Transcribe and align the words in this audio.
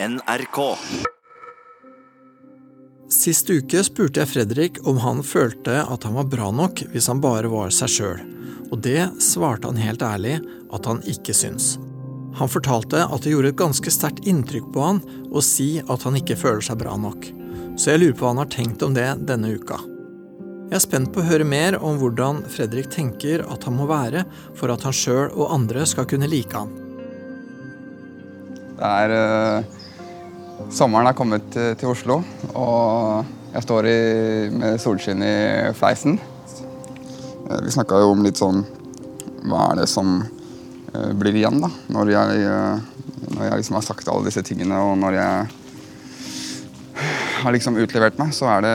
NRK. 0.00 0.76
Sist 3.10 3.48
uke 3.50 3.80
spurte 3.82 4.22
jeg 4.22 4.30
Fredrik 4.30 4.76
om 4.86 5.00
han 5.02 5.24
følte 5.26 5.80
at 5.82 6.04
han 6.06 6.14
var 6.14 6.28
bra 6.30 6.50
nok 6.54 6.84
hvis 6.92 7.08
han 7.10 7.18
bare 7.18 7.50
var 7.50 7.72
seg 7.74 7.90
sjøl, 7.90 8.20
og 8.70 8.78
det 8.86 9.08
svarte 9.18 9.66
han 9.66 9.80
helt 9.82 10.04
ærlig 10.06 10.36
at 10.70 10.86
han 10.86 11.02
ikke 11.02 11.34
syns. 11.34 11.80
Han 12.38 12.52
fortalte 12.52 13.00
at 13.08 13.26
det 13.26 13.32
gjorde 13.32 13.50
et 13.50 13.58
ganske 13.58 13.90
sterkt 13.90 14.22
inntrykk 14.30 14.68
på 14.76 14.84
han 14.84 15.00
å 15.34 15.42
si 15.42 15.80
at 15.82 16.06
han 16.06 16.20
ikke 16.20 16.38
føler 16.38 16.62
seg 16.68 16.78
bra 16.84 16.94
nok, 16.94 17.26
så 17.74 17.96
jeg 17.96 18.04
lurer 18.04 18.14
på 18.14 18.22
hva 18.22 18.32
han 18.36 18.42
har 18.44 18.52
tenkt 18.54 18.84
om 18.86 18.94
det 18.94 19.08
denne 19.26 19.50
uka. 19.58 19.80
Jeg 20.68 20.78
er 20.78 20.84
spent 20.84 21.10
på 21.10 21.24
å 21.24 21.26
høre 21.26 21.48
mer 21.48 21.80
om 21.82 21.98
hvordan 21.98 22.44
Fredrik 22.54 22.92
tenker 22.94 23.42
at 23.50 23.66
han 23.66 23.74
må 23.80 23.90
være 23.90 24.22
for 24.54 24.70
at 24.70 24.86
han 24.86 24.94
sjøl 24.94 25.32
og 25.32 25.50
andre 25.58 25.88
skal 25.90 26.06
kunne 26.06 26.30
like 26.30 26.54
han. 26.54 26.70
Det 28.78 28.86
er 28.86 29.10
eh, 29.16 29.78
Sommeren 30.66 31.06
er 31.06 31.14
kommet 31.14 31.46
til, 31.54 31.86
Oslo, 31.86 32.18
og 32.58 33.28
jeg 33.54 33.62
står 33.62 33.86
i, 33.86 33.98
med 34.50 34.80
solskinn 34.82 35.22
i 35.22 35.36
fleisen. 35.78 36.18
Eh, 36.18 37.60
Vi 37.62 37.70
snakka 37.72 38.00
jo 38.02 38.10
om 38.12 38.24
litt 38.26 38.40
sånn 38.40 38.64
Hva 39.46 39.68
er 39.70 39.78
det 39.80 39.86
som 39.88 40.16
eh, 40.20 41.12
blir 41.14 41.38
igjen, 41.38 41.60
da? 41.62 41.70
Når 41.94 42.10
jeg, 42.10 42.42
eh, 42.42 43.06
når 43.36 43.46
jeg 43.46 43.62
liksom 43.62 43.78
har 43.78 43.86
sagt 43.86 44.10
alle 44.10 44.26
disse 44.26 44.42
tingene, 44.44 44.80
og 44.82 44.98
når 44.98 45.20
jeg 45.20 45.46
har 47.38 47.54
liksom 47.54 47.78
utlevert 47.78 48.18
meg, 48.18 48.34
så 48.34 48.50
er 48.56 48.66
det 48.66 48.74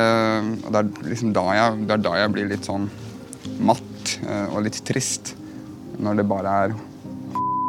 Det 0.64 0.80
er 0.80 1.12
liksom 1.12 1.36
da 1.36 1.46
jeg, 1.60 1.84
det 1.84 1.98
er 1.98 2.06
da 2.08 2.16
jeg 2.22 2.34
blir 2.38 2.50
litt 2.54 2.72
sånn 2.72 2.88
matt 3.60 4.16
og 4.54 4.64
litt 4.64 4.80
trist. 4.88 5.34
Når 6.00 6.22
det 6.22 6.28
bare 6.32 6.56
er 6.64 6.76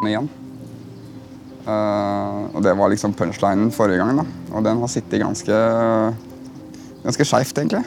igjen. 0.06 0.30
Eh, 1.64 2.38
og 2.52 2.60
det 2.64 2.74
var 2.77 2.92
liksom 2.92 3.14
punchlinen 3.16 3.72
forrige 3.72 4.02
gang, 4.02 4.18
da. 4.20 4.24
Og 4.52 4.64
den 4.66 4.80
har 4.82 4.91
sittet 4.92 5.22
ganske 5.22 5.59
ganske 7.05 7.25
skeivt, 7.28 7.58
egentlig, 7.61 7.83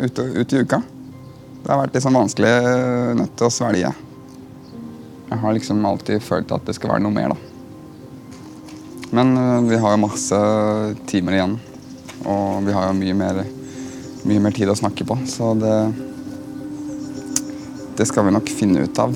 ut, 0.00 0.18
ut 0.18 0.52
i 0.52 0.60
uka. 0.64 0.80
Det 1.60 1.68
har 1.68 1.82
vært 1.82 1.96
litt 1.96 2.04
sånn 2.06 2.16
vanskelig 2.16 2.52
uh, 2.64 3.10
nødt 3.18 3.34
til 3.36 3.48
å 3.48 3.52
svelge. 3.52 3.90
Jeg 5.26 5.38
har 5.42 5.56
liksom 5.56 5.84
alltid 5.84 6.24
følt 6.24 6.54
at 6.54 6.64
det 6.64 6.76
skal 6.78 6.94
være 6.94 7.04
noe 7.04 7.12
mer, 7.12 7.34
da. 7.34 7.52
Men 9.16 9.68
vi 9.68 9.76
har 9.80 9.92
jo 9.92 10.02
masse 10.02 10.38
timer 11.10 11.36
igjen. 11.36 11.58
Og 12.24 12.64
vi 12.66 12.74
har 12.74 12.88
jo 12.88 12.96
mye 12.98 13.16
mer, 13.18 13.42
mye 14.26 14.42
mer 14.42 14.54
tid 14.56 14.70
å 14.72 14.78
snakke 14.78 15.06
på, 15.06 15.18
så 15.30 15.52
det 15.58 15.76
Det 17.96 18.04
skal 18.04 18.26
vi 18.26 18.32
nok 18.34 18.50
finne 18.52 18.82
ut 18.84 18.98
av. 19.00 19.14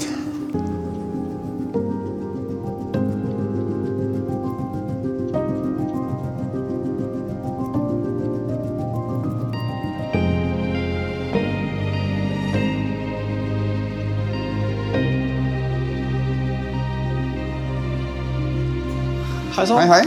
Hei. 19.71 19.85
Hei, 19.87 20.01
hei. 20.01 20.07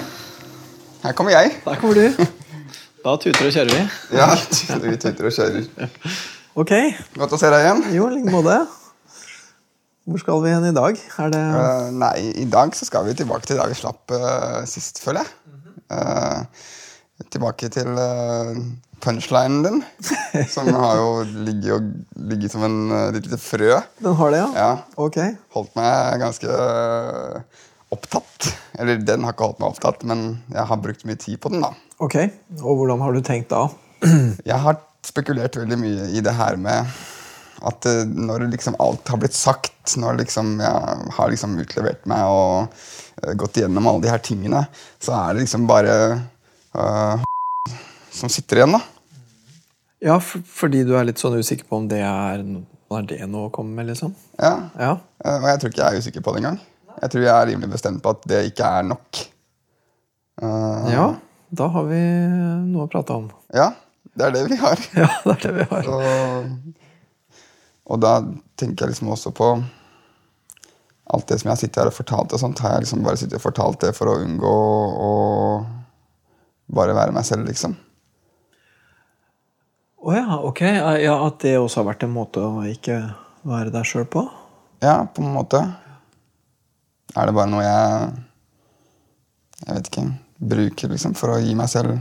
Her 1.05 1.13
kommer 1.15 1.31
jeg. 1.31 1.53
Der 1.63 1.77
kommer 1.79 1.95
du. 1.95 2.25
Da 3.05 3.13
tuter 3.15 3.45
og 3.47 3.53
kjører 3.55 3.69
vi. 3.71 3.83
Ja, 4.15 4.25
vi 4.83 4.95
tuter 4.99 5.27
og 5.29 5.31
kjører. 5.35 5.93
Ok. 6.59 6.73
Godt 7.15 7.35
å 7.35 7.39
se 7.39 7.51
deg 7.51 7.63
igjen. 7.63 7.81
Jo, 7.95 8.09
i 8.11 8.17
like 8.17 8.33
måte. 8.33 8.57
Hvor 10.03 10.19
skal 10.19 10.43
vi 10.43 10.51
hen 10.51 10.67
i 10.67 10.73
dag? 10.75 10.99
Det 11.31 11.41
Uh, 11.55 11.87
nei, 11.95 12.11
i 12.43 12.47
dag 12.51 12.75
så 12.75 12.87
skal 12.89 13.07
vi 13.07 13.15
tilbake 13.15 13.47
til 13.47 13.59
da 13.61 13.69
vi 13.71 13.79
slapp 13.79 14.11
uh, 14.11 14.67
sist, 14.67 14.99
føler 15.03 15.23
jeg. 15.23 15.63
Uh, 15.95 16.43
tilbake 17.31 17.71
til 17.71 17.95
punchlinen 19.03 19.63
din, 19.63 19.83
som 20.55 20.67
har 20.75 20.99
jo 20.99 21.09
ligget, 21.23 21.71
og, 21.77 21.91
ligget 22.35 22.51
som 22.51 22.67
en 22.67 22.79
uh, 22.91 23.11
lite 23.15 23.39
frø. 23.39 23.77
Den 24.03 24.19
har 24.19 24.35
det, 24.35 24.43
ja? 24.43 24.49
Ja, 24.59 24.71
Ok. 25.07 25.21
holdt 25.55 25.75
meg 25.79 26.19
ganske 26.23 26.51
opptatt. 27.93 28.49
Eller 28.79 29.01
den 29.01 29.25
har 29.25 29.35
ikke 29.35 29.49
holdt 29.49 29.61
meg 29.61 29.73
opptatt, 29.73 30.03
men 30.09 30.25
jeg 30.53 30.67
har 30.69 30.81
brukt 30.83 31.05
mye 31.07 31.19
tid 31.21 31.39
på 31.41 31.53
den, 31.53 31.63
da. 31.65 31.73
Ok, 32.03 32.17
Og 32.59 32.81
hvordan 32.81 33.03
har 33.05 33.15
du 33.15 33.23
tenkt 33.23 33.53
da? 33.53 33.67
Jeg 34.51 34.59
har 34.59 34.81
spekulert 35.03 35.55
veldig 35.59 35.77
mye 35.79 36.07
i 36.15 36.23
det 36.23 36.33
her 36.35 36.57
med 36.59 36.87
at 37.63 37.85
eh, 37.87 38.03
når 38.07 38.47
liksom 38.51 38.75
alt 38.83 39.07
har 39.07 39.19
blitt 39.21 39.35
sagt, 39.35 39.95
når 39.99 40.19
liksom 40.23 40.57
jeg 40.63 41.11
har 41.15 41.31
liksom 41.31 41.55
utlevert 41.59 42.03
meg 42.09 42.23
og 42.27 42.73
eh, 43.23 43.33
gått 43.39 43.59
igjennom 43.59 43.87
alle 43.87 44.03
de 44.03 44.11
her 44.11 44.23
tingene, 44.23 44.65
så 44.99 45.15
er 45.17 45.33
det 45.33 45.45
liksom 45.45 45.67
bare 45.69 45.95
uh, 46.75 47.23
som 48.11 48.31
sitter 48.31 48.61
igjen, 48.61 48.75
da. 48.75 48.81
Ja, 50.03 50.19
for, 50.19 50.43
fordi 50.43 50.83
du 50.87 50.95
er 50.99 51.07
litt 51.07 51.21
sånn 51.21 51.39
usikker 51.39 51.67
på 51.69 51.79
om 51.79 51.87
det 51.91 52.01
er, 52.03 52.43
er 52.43 53.07
det 53.07 53.21
noe 53.31 53.47
å 53.47 53.53
komme 53.53 53.77
med, 53.77 53.93
liksom? 53.93 54.11
Ja. 54.35 54.55
Ja. 54.79 54.97
Og 55.23 55.47
jeg 55.47 55.61
tror 55.61 55.71
ikke 55.71 55.83
jeg 55.85 55.87
er 55.87 56.03
usikker 56.03 56.25
på 56.25 56.35
det 56.35 56.43
engang. 56.43 56.59
Jeg 57.01 57.13
tror 57.13 57.23
jeg 57.25 57.33
er 57.33 57.47
rimelig 57.51 57.71
bestemt 57.73 58.03
på 58.03 58.13
at 58.13 58.25
det 58.29 58.41
ikke 58.51 58.67
er 58.79 58.85
nok. 58.87 59.21
Uh, 60.41 60.89
ja, 60.91 61.07
da 61.53 61.67
har 61.75 61.85
vi 61.89 62.01
noe 62.69 62.87
å 62.87 62.91
prate 62.91 63.15
om. 63.17 63.29
ja, 63.53 63.71
det 64.13 64.27
er 64.27 64.35
det 64.35 64.43
vi 64.51 64.57
har. 64.61 64.81
Ja, 65.03 65.09
det 65.25 65.35
er 65.35 65.43
det 65.45 65.53
vi 65.59 65.67
har. 65.69 65.89
Og, 65.93 66.83
og 67.93 68.01
da 68.03 68.17
tenker 68.59 68.85
jeg 68.85 68.93
liksom 68.93 69.13
også 69.13 69.33
på 69.35 69.53
alt 71.13 71.27
det 71.29 71.39
som 71.41 71.49
jeg 71.49 71.53
har 71.53 71.61
sittet 71.61 71.81
her 71.81 71.89
og 71.91 71.97
fortalt. 71.97 72.33
og 72.33 72.41
sånt, 72.41 72.61
Har 72.63 72.77
jeg 72.77 72.85
liksom 72.85 73.03
bare 73.05 73.19
sittet 73.19 73.37
og 73.37 73.43
fortalt 73.43 73.81
det 73.83 73.91
for 73.97 74.09
å 74.09 74.19
unngå 74.23 74.53
å 75.07 75.11
bare 76.73 76.95
være 76.95 77.13
meg 77.13 77.25
selv, 77.27 77.45
liksom. 77.49 77.75
Å 80.03 80.15
ja, 80.15 80.39
ok. 80.39 80.61
Ja, 81.03 81.17
At 81.27 81.43
det 81.43 81.57
også 81.59 81.81
har 81.81 81.91
vært 81.93 82.07
en 82.07 82.15
måte 82.15 82.41
å 82.43 82.63
ikke 82.67 82.97
være 83.47 83.71
deg 83.71 83.87
sjøl 83.87 84.07
på? 84.09 84.25
Ja, 84.83 85.03
på 85.07 85.23
en 85.23 85.35
måte. 85.35 85.61
Er 87.13 87.29
det 87.29 87.35
bare 87.37 87.49
noe 87.51 87.63
jeg 87.65 88.11
Jeg 89.63 89.75
vet 89.77 89.89
ikke 89.91 90.07
bruker 90.43 90.91
liksom 90.91 91.13
for 91.15 91.35
å 91.35 91.41
gi 91.41 91.53
meg 91.55 91.69
selv 91.71 91.99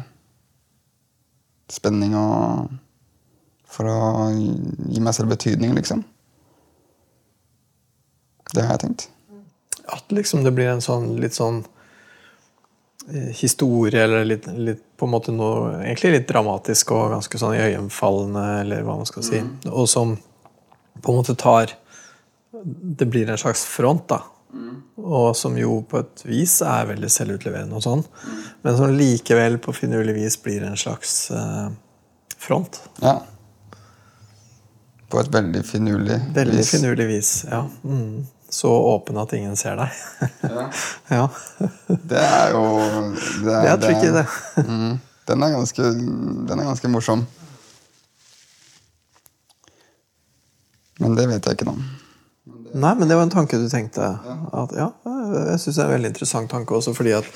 spenning 1.73 2.17
og 2.19 2.73
For 3.73 3.89
å 3.89 4.01
gi 4.33 5.01
meg 5.01 5.15
selv 5.17 5.31
betydning, 5.33 5.73
liksom. 5.73 6.03
Det 8.53 8.67
har 8.67 8.75
jeg 8.75 8.83
tenkt. 8.83 9.07
At 9.89 10.13
liksom 10.13 10.43
det 10.45 10.53
blir 10.53 10.69
en 10.69 10.83
sånn 10.85 11.15
litt 11.23 11.33
sånn 11.33 11.63
eh, 13.09 13.31
historie, 13.39 14.03
eller 14.03 14.27
litt, 14.29 14.45
litt 14.53 14.83
på 15.01 15.09
en 15.09 15.15
måte 15.15 15.33
noe 15.33 15.79
egentlig 15.79 16.13
litt 16.19 16.29
dramatisk 16.29 16.93
og 16.93 17.15
ganske 17.15 17.41
sånn 17.41 17.57
iøynefallende, 17.57 18.45
eller 18.61 18.85
hva 18.85 18.99
man 19.01 19.09
skal 19.09 19.25
si. 19.25 19.41
Og 19.73 19.89
som 19.89 20.19
på 21.01 21.15
en 21.15 21.23
måte 21.23 21.39
tar 21.39 21.73
Det 22.53 23.09
blir 23.09 23.31
en 23.33 23.41
slags 23.41 23.65
front, 23.65 24.05
da. 24.13 24.21
Og 24.97 25.37
som 25.37 25.57
jo 25.57 25.79
på 25.89 26.03
et 26.03 26.25
vis 26.29 26.59
er 26.67 26.89
veldig 26.91 27.09
selvutleverende 27.11 27.79
og 27.79 27.85
sånn. 27.85 28.03
Men 28.63 28.77
som 28.79 28.93
likevel 28.97 29.57
på 29.63 29.75
finurlig 29.77 30.15
vis 30.19 30.37
blir 30.45 30.65
en 30.67 30.77
slags 30.79 31.31
eh, 31.33 31.71
front. 32.41 32.81
Ja. 33.01 33.17
På 35.13 35.21
et 35.21 35.33
veldig 35.33 35.65
finurlig 35.69 36.19
vis. 36.19 36.29
Veldig 36.37 36.67
finurlig 36.69 37.09
vis, 37.09 37.33
ja. 37.51 37.65
Mm. 37.85 38.27
Så 38.53 38.69
åpen 38.69 39.17
at 39.17 39.33
ingen 39.33 39.57
ser 39.57 39.79
deg. 39.81 39.93
ja. 41.09 41.29
Det 42.13 42.21
er 42.21 42.53
jo 42.53 42.65
Det 43.41 43.49
Det 43.49 43.71
er 43.71 43.81
tricky, 43.81 44.11
det. 44.13 44.27
Mm, 44.67 44.99
den, 45.31 45.47
er 45.47 45.57
ganske, 45.57 45.89
den 46.49 46.61
er 46.61 46.69
ganske 46.69 46.93
morsom. 46.93 47.25
Men 51.01 51.17
det 51.17 51.29
vet 51.33 51.49
jeg 51.49 51.59
ikke, 51.59 51.73
da. 51.73 52.02
Nei, 52.73 52.95
men 52.97 53.09
det 53.09 53.17
var 53.19 53.27
en 53.27 53.33
tanke 53.33 53.59
du 53.61 53.67
tenkte. 53.69 54.07
At, 54.57 54.73
ja, 54.77 54.89
jeg 55.05 55.61
syns 55.61 55.77
det 55.77 55.83
er 55.83 55.91
en 55.91 55.95
veldig 55.97 56.11
interessant 56.15 56.51
tanke 56.53 56.77
også, 56.77 56.95
fordi 56.97 57.13
at 57.19 57.29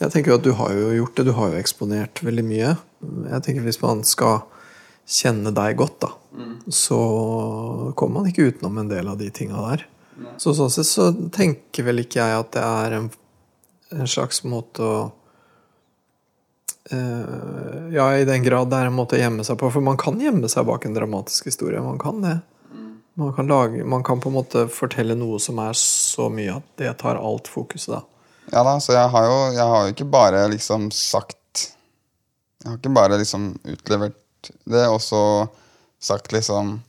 jeg 0.00 0.12
tenker 0.14 0.32
jo 0.32 0.38
at 0.38 0.46
du 0.46 0.52
har 0.56 0.72
jo 0.76 0.90
gjort 0.96 1.18
det. 1.18 1.26
Du 1.28 1.34
har 1.36 1.52
jo 1.52 1.60
eksponert 1.60 2.22
veldig 2.24 2.44
mye. 2.46 2.74
Jeg 3.28 3.44
tenker 3.44 3.66
Hvis 3.66 3.82
man 3.82 4.04
skal 4.08 4.44
kjenne 5.12 5.52
deg 5.52 5.76
godt, 5.76 5.98
da, 6.06 6.12
så 6.72 6.98
kommer 7.98 8.20
man 8.20 8.30
ikke 8.30 8.48
utenom 8.48 8.78
en 8.80 8.92
del 8.92 9.10
av 9.12 9.18
de 9.20 9.28
tinga 9.34 9.60
der. 9.68 9.86
Så 10.40 10.54
sånn 10.56 10.70
sett 10.72 10.88
så 10.88 11.10
tenker 11.34 11.86
vel 11.88 12.04
ikke 12.04 12.20
jeg 12.20 12.38
at 12.38 12.52
det 12.54 12.62
er 12.62 12.96
en, 12.98 13.10
en 13.96 14.08
slags 14.08 14.42
måte 14.44 14.84
å 14.84 14.94
eh, 16.92 17.92
Ja, 17.92 18.06
i 18.16 18.24
den 18.28 18.44
grad 18.46 18.70
det 18.70 18.78
er 18.78 18.90
en 18.90 18.96
måte 18.96 19.18
å 19.18 19.20
gjemme 19.20 19.44
seg 19.44 19.58
på. 19.60 19.70
For 19.72 19.84
man 19.84 19.98
kan 20.00 20.20
gjemme 20.20 20.48
seg 20.52 20.68
bak 20.68 20.86
en 20.86 20.96
dramatisk 20.96 21.50
historie. 21.50 21.82
Man 21.84 22.00
kan 22.00 22.22
det. 22.24 22.38
Man 23.14 23.32
kan, 23.36 23.46
lage, 23.46 23.84
man 23.84 24.04
kan 24.04 24.20
på 24.20 24.30
en 24.30 24.38
måte 24.38 24.64
fortelle 24.72 25.14
noe 25.18 25.40
som 25.42 25.58
er 25.60 25.76
så 25.76 26.30
mye 26.32 26.54
at 26.56 26.68
det 26.80 26.94
tar 27.02 27.20
alt 27.20 27.50
fokuset, 27.52 27.98
da. 27.98 28.00
Ja 28.52 28.62
da, 28.66 28.78
så 28.80 28.94
jeg 28.96 29.10
har 29.12 29.26
jo, 29.28 29.36
jeg 29.54 29.66
har 29.72 29.84
jo 29.84 29.92
ikke 29.94 30.08
bare 30.10 30.40
liksom 30.50 30.88
sagt 30.90 31.68
Jeg 32.62 32.70
har 32.70 32.78
ikke 32.80 32.94
bare 32.94 33.18
liksom 33.20 33.52
utlevert 33.62 34.50
det, 34.64 34.86
og 34.88 34.98
så 35.02 35.20
sagt 36.02 36.32
liksom 36.34 36.80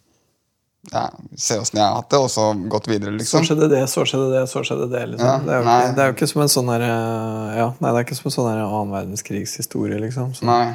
ja, 0.92 1.04
se 1.38 1.60
åssen 1.60 1.80
jeg 1.80 1.86
har 1.86 1.96
hatt 1.96 2.10
det, 2.12 2.20
og 2.20 2.32
så 2.32 2.50
gått 2.70 2.90
videre, 2.92 3.14
liksom. 3.16 3.44
Så 3.44 3.54
skjedde 3.54 3.70
det, 3.72 3.84
så 3.88 4.04
skjedde 4.08 4.32
det, 4.34 4.42
så 4.52 4.64
skjedde 4.68 4.88
det. 4.92 5.04
Liksom. 5.14 5.30
Ja, 5.30 5.38
det, 5.46 5.54
er 5.54 5.62
jo 5.62 5.94
det 5.96 6.04
er 6.04 6.10
jo 6.10 6.16
ikke 6.18 6.28
som 6.28 6.42
en 6.44 6.52
sånn 6.52 6.72
eh, 6.76 7.54
ja, 7.60 7.68
nei, 7.78 7.92
det 7.92 8.02
er 8.02 8.08
ikke 8.08 8.18
som 8.20 8.28
en 8.30 8.36
sånn 8.36 8.50
annen 8.52 8.92
verdenskrigshistorie, 8.92 10.02
liksom. 10.04 10.34
Så, 10.36 10.48
Nei. 10.50 10.74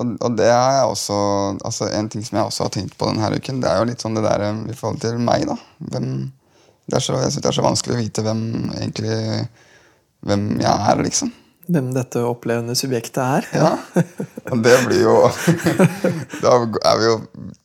Og, 0.00 0.14
og 0.26 0.38
det 0.38 0.48
har 0.50 0.72
jeg 0.78 0.86
også 0.90 1.16
altså 1.62 1.86
En 1.94 2.08
ting 2.10 2.24
som 2.26 2.38
jeg 2.38 2.48
også 2.48 2.66
har 2.66 2.72
tenkt 2.74 2.96
på 2.98 3.06
denne 3.06 3.28
uken, 3.30 3.60
det 3.62 3.70
er 3.70 3.78
jo 3.78 3.86
litt 3.90 4.02
sånn 4.02 4.18
det 4.18 4.24
der 4.26 4.48
eh, 4.48 4.64
i 4.72 4.76
forhold 4.78 5.00
til 5.04 5.20
meg, 5.22 5.46
da. 5.46 5.56
Hvem, 5.92 6.08
det 6.90 6.98
er 6.98 7.04
så, 7.04 7.18
jeg 7.22 7.32
synes 7.32 7.44
det 7.44 7.50
er 7.52 7.58
så 7.58 7.66
vanskelig 7.68 7.96
å 7.96 8.02
vite 8.02 8.26
hvem 8.26 8.44
egentlig 8.80 9.18
Hvem 10.24 10.44
jeg 10.56 10.72
er, 10.72 11.00
liksom. 11.04 11.30
Hvem 11.68 11.90
dette 11.92 12.20
opplevende 12.24 12.72
subjektet 12.76 13.20
er. 13.20 13.48
Ja. 13.52 13.72
Og 14.52 14.62
det 14.64 14.78
blir 14.86 15.02
jo 15.04 15.16
Da 16.44 16.54
er 16.64 17.00
vi 17.00 17.10
jo 17.10 17.18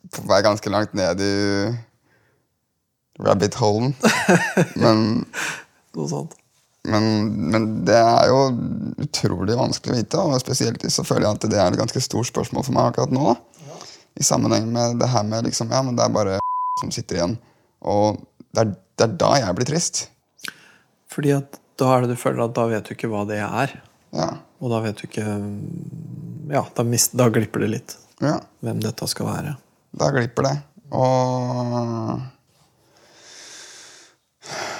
på 0.09 0.25
vei 0.27 0.41
ganske 0.43 0.71
langt 0.73 0.95
ned 0.97 1.21
i 1.23 1.35
rabbit 3.19 3.55
holen. 3.59 3.93
Men, 4.81 5.23
Noe 5.95 6.09
sånt. 6.09 6.38
Men, 6.91 7.05
men 7.53 7.67
det 7.87 7.97
er 7.97 8.29
jo 8.31 8.39
utrolig 9.05 9.57
vanskelig 9.59 9.95
å 9.95 9.99
vite, 9.99 10.23
og 10.23 10.41
spesielt 10.41 10.83
så 10.91 11.05
føler 11.07 11.27
jeg 11.27 11.37
at 11.37 11.47
det 11.51 11.59
er 11.61 11.71
et 11.71 11.79
ganske 11.79 12.01
stort 12.03 12.29
spørsmål 12.29 12.65
for 12.67 12.75
meg 12.75 12.91
akkurat 12.91 13.13
nå. 13.15 13.33
da. 13.33 13.77
I 14.19 14.25
sammenheng 14.25 14.67
med 14.73 14.99
det 14.99 15.07
her 15.13 15.23
med 15.27 15.47
liksom, 15.47 15.71
ja, 15.71 15.81
men 15.85 15.95
det 15.95 16.05
er 16.05 16.15
bare 16.15 16.39
som 16.81 16.91
sitter 16.93 17.19
igjen. 17.19 17.37
Og 17.79 18.19
det 18.55 18.65
er, 18.65 18.73
det 18.99 19.07
er 19.07 19.17
da 19.21 19.33
jeg 19.45 19.57
blir 19.57 19.69
trist. 19.69 20.03
Fordi 21.09 21.33
at 21.37 21.59
da 21.79 21.93
er 21.95 22.03
det 22.03 22.17
du 22.17 22.19
føler 22.19 22.43
at 22.43 22.57
da 22.57 22.65
vet 22.69 22.89
du 22.89 22.95
ikke 22.95 23.09
hva 23.11 23.23
det 23.29 23.39
er. 23.45 23.77
Ja. 24.15 24.29
Og 24.59 24.73
da 24.73 24.81
vet 24.83 24.99
du 24.99 25.05
ikke 25.05 25.23
Ja, 26.49 26.63
da, 26.75 26.83
mist, 26.83 27.13
da 27.13 27.27
glipper 27.29 27.61
det 27.61 27.69
litt 27.75 27.93
ja. 28.23 28.39
hvem 28.65 28.81
dette 28.83 29.07
skal 29.07 29.29
være. 29.29 29.53
Da 29.99 30.09
glipper 30.15 30.47
det. 30.47 30.55
Og 30.97 32.17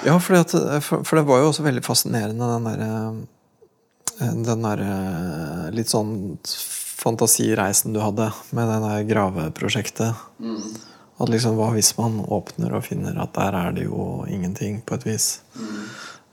Ja, 0.06 0.16
at, 0.16 0.54
for, 0.82 1.04
for 1.04 1.18
det 1.18 1.26
var 1.28 1.42
jo 1.42 1.50
også 1.50 1.66
veldig 1.66 1.84
fascinerende, 1.84 2.48
den 2.54 2.68
derre 2.68 2.90
Den 4.20 4.64
derre 4.64 5.70
litt 5.72 5.88
sånn 5.92 6.12
fantasireisen 7.00 7.94
du 7.94 8.00
hadde 8.02 8.26
med 8.56 8.68
det 8.68 8.78
der 8.84 9.06
graveprosjektet. 9.08 10.18
At 11.20 11.32
liksom, 11.32 11.56
hva 11.56 11.70
hvis 11.74 11.92
man 11.98 12.20
åpner 12.32 12.74
og 12.76 12.84
finner 12.86 13.16
at 13.20 13.32
der 13.36 13.56
er 13.56 13.74
det 13.76 13.86
jo 13.86 14.26
ingenting, 14.28 14.80
på 14.84 14.96
et 14.96 15.06
vis? 15.08 15.28
Mm. 15.56 15.80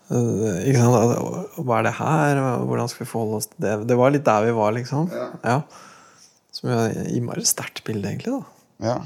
Hva 0.07 1.79
er 1.79 1.87
det 1.89 1.95
her? 1.97 2.39
Hvordan 2.63 2.91
skal 2.91 3.03
vi 3.03 3.09
forholde 3.09 3.41
oss 3.41 3.49
til 3.51 3.63
det? 3.65 3.73
Det 3.89 3.97
var 3.99 4.13
litt 4.15 4.27
der 4.27 4.45
vi 4.47 4.53
var, 4.55 4.75
liksom. 4.75 5.09
Ja. 5.43 5.57
Som 6.55 6.71
jo 6.71 6.77
er 6.77 6.95
et 6.95 7.09
innmari 7.15 7.43
sterkt 7.47 7.83
bilde, 7.87 8.13
egentlig. 8.13 8.37
da 8.37 8.87
Ja. 8.87 8.97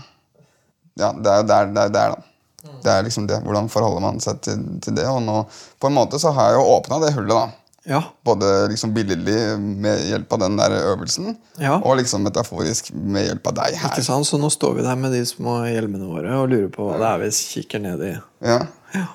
ja 1.01 1.13
det 1.17 1.31
er 1.31 1.41
jo 1.41 1.47
der, 1.49 1.71
det 1.73 1.87
er 1.87 1.95
der, 1.97 2.13
da. 2.17 2.30
Det 2.61 2.91
er 2.93 3.03
liksom 3.07 3.25
det. 3.29 3.39
Hvordan 3.45 3.69
forholder 3.73 4.01
man 4.03 4.19
seg 4.21 4.41
til, 4.45 4.61
til 4.83 4.93
det? 4.97 5.07
Og 5.09 5.21
nå, 5.25 5.39
på 5.81 5.89
en 5.89 5.95
måte 5.97 6.19
så 6.21 6.31
har 6.35 6.51
jeg 6.51 6.59
jo 6.61 6.67
åpna 6.75 6.99
det 7.01 7.13
hullet, 7.15 7.33
da. 7.33 7.57
Ja. 7.89 7.99
Både 8.27 8.45
liksom 8.69 8.91
billedlig 8.93 9.35
med 9.57 10.03
hjelp 10.05 10.33
av 10.35 10.43
den 10.43 10.57
der 10.59 10.75
øvelsen, 10.91 11.31
Ja. 11.57 11.79
og 11.79 11.95
liksom 11.97 12.21
metaforisk 12.27 12.91
med 12.93 13.25
hjelp 13.25 13.47
av 13.49 13.55
deg 13.57 13.77
her. 13.81 13.89
Ikke 13.95 14.05
sant? 14.05 14.27
Så 14.29 14.37
nå 14.37 14.51
står 14.53 14.75
vi 14.77 14.85
der 14.85 14.99
med 15.01 15.15
de 15.15 15.23
små 15.25 15.63
hjelmene 15.65 16.05
våre 16.05 16.35
og 16.37 16.51
lurer 16.53 16.69
på 16.75 16.85
hva 16.91 16.99
det 17.01 17.07
er 17.09 17.23
vi 17.23 17.31
kikker 17.39 17.81
ned 17.81 18.03
i. 18.05 18.11
Ja. 18.45 18.59
Ja. 18.93 19.07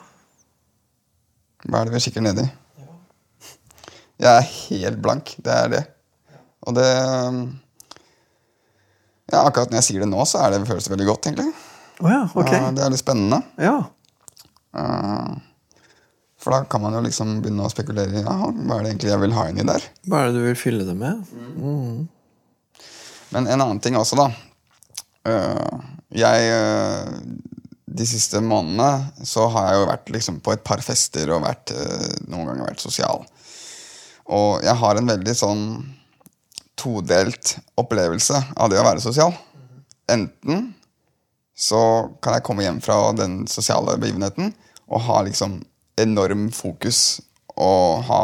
Hva 1.66 1.80
er 1.84 1.86
det 1.90 1.94
vi 1.94 2.02
kikker 2.08 2.26
ned 2.26 2.42
i? 2.42 2.48
Jeg 4.22 4.32
er 4.32 4.50
helt 4.50 4.98
blank. 5.04 5.36
Det 5.44 5.52
er 5.54 5.70
det. 5.76 5.84
Og 6.66 6.74
det 6.74 6.88
Ja, 9.32 9.40
akkurat 9.42 9.70
når 9.70 9.80
jeg 9.80 9.86
sier 9.88 10.02
det 10.04 10.10
nå, 10.10 10.22
så 10.28 10.38
er 10.44 10.54
det, 10.54 10.66
føles 10.68 10.86
det 10.86 10.92
veldig 10.94 11.06
godt, 11.08 11.26
egentlig. 11.26 11.50
Å 12.00 12.10
ja, 12.12 12.22
okay. 12.34 12.58
Ja, 12.60 12.70
det 12.76 12.82
er 12.84 12.90
litt 12.92 13.00
spennende. 13.00 13.38
Ja. 13.62 13.76
Eh, 14.76 15.36
For 16.42 16.52
da 16.54 16.60
kan 16.70 16.82
man 16.84 16.94
jo 16.94 17.00
liksom 17.06 17.38
begynne 17.42 17.64
å 17.66 17.72
spekulere 17.72 18.20
i 18.20 18.22
ja, 18.24 18.34
hva 18.52 18.76
er 18.78 18.84
det 18.84 18.90
egentlig 18.92 19.10
jeg 19.10 19.22
vil 19.24 19.34
ha 19.38 19.46
inni 19.50 19.64
der. 19.66 19.86
Hva 20.06 20.20
er 20.20 20.28
det 20.28 20.36
du 20.36 20.44
vil 20.46 20.58
fylle 20.60 20.84
det 20.86 20.94
med? 20.98 21.24
Men 23.34 23.46
en 23.48 23.60
annen 23.64 23.80
ting 23.82 23.96
også, 23.98 24.18
da. 24.20 24.28
Eh, 25.26 25.80
Jeg 26.16 26.50
eh, 26.54 27.08
De 27.96 28.04
siste 28.06 28.38
månedene 28.44 29.24
så 29.26 29.48
har 29.50 29.70
jeg 29.72 29.80
jo 29.80 29.88
vært 29.88 30.10
liksom 30.14 30.38
på 30.44 30.52
et 30.54 30.62
par 30.64 30.82
fester 30.84 31.32
og 31.34 31.42
vært, 31.46 31.72
eh, 31.72 32.12
noen 32.28 32.46
ganger 32.50 32.68
vært 32.68 32.84
sosial. 32.84 33.24
Og 34.28 34.60
jeg 34.62 34.76
har 34.76 34.98
en 35.00 35.08
veldig 35.08 35.34
sånn 35.38 35.62
todelt 36.76 37.56
opplevelse 37.80 38.36
av 38.54 38.68
det 38.70 38.78
å 38.82 38.84
være 38.84 39.00
sosial. 39.00 39.32
Enten 40.12 40.74
så 41.56 41.80
kan 42.20 42.36
jeg 42.36 42.44
komme 42.44 42.66
hjem 42.66 42.82
fra 42.84 42.98
den 43.16 43.46
sosiale 43.48 43.96
begivenheten 44.00 44.52
og 44.86 45.02
ha 45.08 45.22
liksom 45.24 45.58
enorm 46.00 46.50
fokus 46.52 47.22
og 47.56 48.04
ha, 48.10 48.20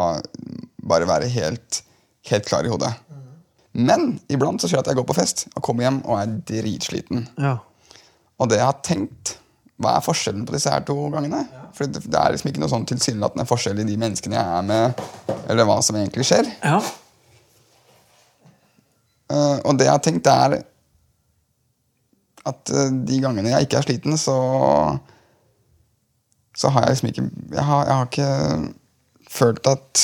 bare 0.85 1.09
være 1.09 1.31
helt, 1.33 1.81
helt 2.29 2.45
klar 2.45 2.65
i 2.67 2.71
hodet. 2.71 2.93
Men 3.73 4.19
iblant 4.29 4.61
så 4.61 4.69
skjer 4.69 4.83
det 4.83 4.85
at 4.85 4.91
jeg 4.93 4.99
går 5.01 5.07
på 5.09 5.17
fest 5.17 5.47
og 5.55 5.63
kommer 5.65 5.87
hjem 5.87 6.03
og 6.05 6.19
er 6.19 6.35
dritsliten. 6.53 7.25
Ja. 7.41 7.57
Og 8.37 8.51
det 8.51 8.61
jeg 8.61 8.69
har 8.69 8.83
tenkt 8.85 9.37
Hva 9.81 9.95
er 9.97 10.03
forskjellen 10.05 10.43
på 10.45 10.53
disse 10.53 10.69
her 10.69 10.83
to 10.85 10.93
gangene? 11.11 11.39
For 11.73 11.89
det, 11.89 12.03
det 12.05 12.19
er 12.19 12.35
liksom 12.35 12.51
ikke 12.51 12.61
noe 12.61 12.69
sånn 12.71 12.85
tilsynelatende 12.87 13.47
forskjell 13.49 13.81
i 13.81 13.87
de 13.87 13.95
menneskene 13.97 14.37
jeg 14.37 14.57
er 14.59 14.67
med, 14.67 15.01
eller 15.49 15.65
hva 15.67 15.79
som 15.83 15.97
egentlig 15.97 16.27
skjer. 16.29 16.45
ja. 16.61 16.77
Uh, 19.33 19.57
og 19.65 19.79
det 19.79 19.87
jeg 19.87 19.95
har 19.95 20.03
tenkt, 20.03 20.27
er 20.29 20.59
at 22.45 22.69
eh, 22.75 22.89
de 23.07 23.19
gangene 23.23 23.49
jeg 23.53 23.67
ikke 23.67 23.77
er 23.79 23.85
sliten, 23.87 24.17
så 24.19 24.37
Så 26.55 26.69
har 26.69 26.81
jeg 26.85 26.89
liksom 26.95 27.09
ikke 27.09 27.55
Jeg 27.55 27.63
har, 27.65 27.85
jeg 27.87 27.95
har 27.95 28.05
ikke 28.05 28.73
følt 29.33 29.67
at 29.67 30.01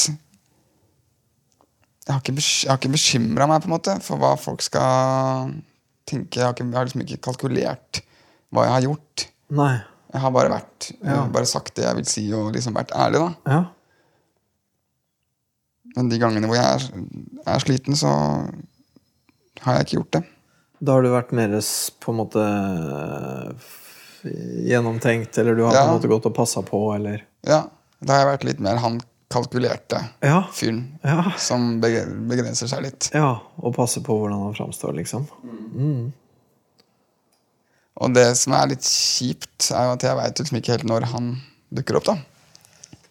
Jeg 2.08 2.14
har 2.16 2.22
ikke, 2.24 2.34
jeg 2.42 2.72
har 2.72 2.78
ikke 2.80 2.90
bekymra 2.96 3.46
meg 3.52 3.62
på 3.62 3.70
en 3.70 3.76
måte 3.76 3.94
for 4.02 4.18
hva 4.18 4.32
folk 4.42 4.64
skal 4.66 5.52
tenke. 6.10 6.40
Jeg 6.40 6.46
har, 6.48 6.56
ikke, 6.56 6.66
jeg 6.66 6.74
har 6.80 6.88
liksom 6.88 7.02
ikke 7.06 7.20
kalkulert 7.28 8.00
hva 8.50 8.64
jeg 8.66 8.74
har 8.74 8.86
gjort. 8.88 9.26
Nei. 9.54 9.76
Jeg 10.10 10.22
har 10.24 10.32
bare 10.34 10.50
vært 10.50 10.88
Ja. 11.06 11.28
bare 11.30 11.46
sagt 11.46 11.76
det 11.78 11.86
jeg 11.86 11.96
vil 12.00 12.06
si, 12.10 12.24
og 12.34 12.50
liksom 12.56 12.74
vært 12.74 12.96
ærlig. 12.98 13.20
da 13.46 13.52
Ja. 13.54 13.60
Men 15.96 16.10
de 16.10 16.18
gangene 16.22 16.48
hvor 16.50 16.56
jeg 16.58 16.66
er, 16.66 16.90
er 17.46 17.60
sliten, 17.62 17.96
så 17.98 18.10
har 19.62 19.74
jeg 19.78 19.86
ikke 19.86 19.98
gjort 20.00 20.12
det. 20.18 20.24
Da 20.82 20.94
har 20.96 21.04
du 21.04 21.10
vært 21.12 21.32
mer 21.36 21.50
på 22.00 22.14
en 22.14 22.20
måte 22.22 22.44
gjennomtenkt, 24.70 25.38
eller 25.38 25.56
du 25.56 25.64
har 25.64 25.74
Ja. 25.76 25.84
på 25.86 25.90
en 25.90 26.00
måte 26.00 26.08
gått 26.12 26.26
og 26.26 26.36
passa 26.36 26.62
på, 26.62 26.96
eller 26.96 27.24
Ja, 27.46 27.64
Da 28.04 28.14
har 28.14 28.26
jeg 28.26 28.40
vært 28.40 28.44
litt 28.46 28.60
mer 28.62 28.78
han 28.78 29.02
kalkulerte 29.30 30.10
Ja. 30.24 30.44
fyren 30.52 30.98
Ja. 31.04 31.32
som 31.38 31.82
begrenser 31.82 32.68
seg 32.68 32.82
litt. 32.84 33.10
ja. 33.14 33.40
Og 33.62 33.76
passer 33.76 34.02
på 34.02 34.16
hvordan 34.18 34.40
han 34.44 34.54
framstår, 34.54 34.96
liksom. 34.96 35.28
Og 38.02 38.14
det 38.14 38.38
som 38.38 38.54
er 38.54 38.68
litt 38.68 38.80
kjipt, 38.82 39.72
er 39.72 39.84
jo 39.86 39.92
at 39.92 40.02
jeg 40.02 40.16
veit 40.16 40.40
liksom 40.40 40.58
ikke 40.62 40.72
helt 40.78 40.86
når 40.86 41.04
han 41.12 41.42
dukker 41.74 41.98
opp. 41.98 42.04
da 42.06 42.18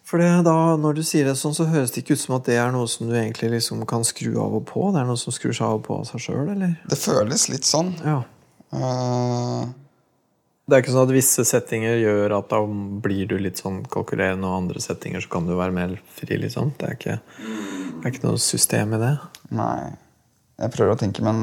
For 0.09 0.17
det, 0.17 0.29
da, 0.47 0.55
når 0.81 0.95
du 0.97 1.03
sier 1.05 1.27
det 1.29 1.35
sånn, 1.37 1.53
så 1.53 1.67
høres 1.69 1.91
det 1.93 2.01
ikke 2.01 2.15
ut 2.17 2.21
som 2.23 2.39
at 2.39 2.47
det 2.49 2.55
er 2.57 2.71
noe 2.73 2.87
som 2.89 3.05
du 3.05 3.13
egentlig 3.13 3.51
liksom 3.53 3.83
kan 3.89 4.01
skru 4.07 4.31
av 4.41 4.55
og 4.57 4.63
på? 4.65 4.87
Det 4.95 5.03
er 5.03 5.05
noe 5.05 5.19
som 5.21 5.35
skrur 5.35 5.53
seg 5.53 5.67
av 5.67 5.75
og 5.77 5.83
på 5.85 5.99
av 5.99 6.07
seg 6.09 6.23
sjøl, 6.23 6.47
eller? 6.55 6.71
Det 6.89 6.97
føles 6.97 7.45
litt 7.53 7.69
sånn. 7.69 7.93
Ja. 8.01 8.23
Uh... 8.73 9.69
Det 10.69 10.77
er 10.77 10.83
ikke 10.83 10.93
sånn 10.93 11.07
at 11.07 11.13
visse 11.15 11.43
settinger 11.49 11.95
gjør 11.97 12.35
at 12.35 12.49
da 12.51 12.59
blir 13.01 13.29
du 13.29 13.39
litt 13.41 13.57
sånn 13.57 13.79
kalkulerende, 13.89 14.45
og 14.45 14.65
andre 14.65 14.81
settinger 14.83 15.23
så 15.25 15.31
kan 15.33 15.47
du 15.49 15.55
være 15.57 15.73
mer 15.73 15.95
fri, 16.13 16.37
liksom. 16.41 16.75
Det 16.77 16.89
er 16.89 16.97
ikke, 16.97 17.15
det 17.39 18.03
er 18.03 18.13
ikke 18.13 18.27
noe 18.27 18.41
system 18.43 18.93
i 18.93 19.01
det. 19.01 19.15
nei. 19.57 20.08
Jeg 20.59 20.71
prøver 20.73 20.91
å 20.91 20.99
tenke, 20.99 21.21
men 21.23 21.37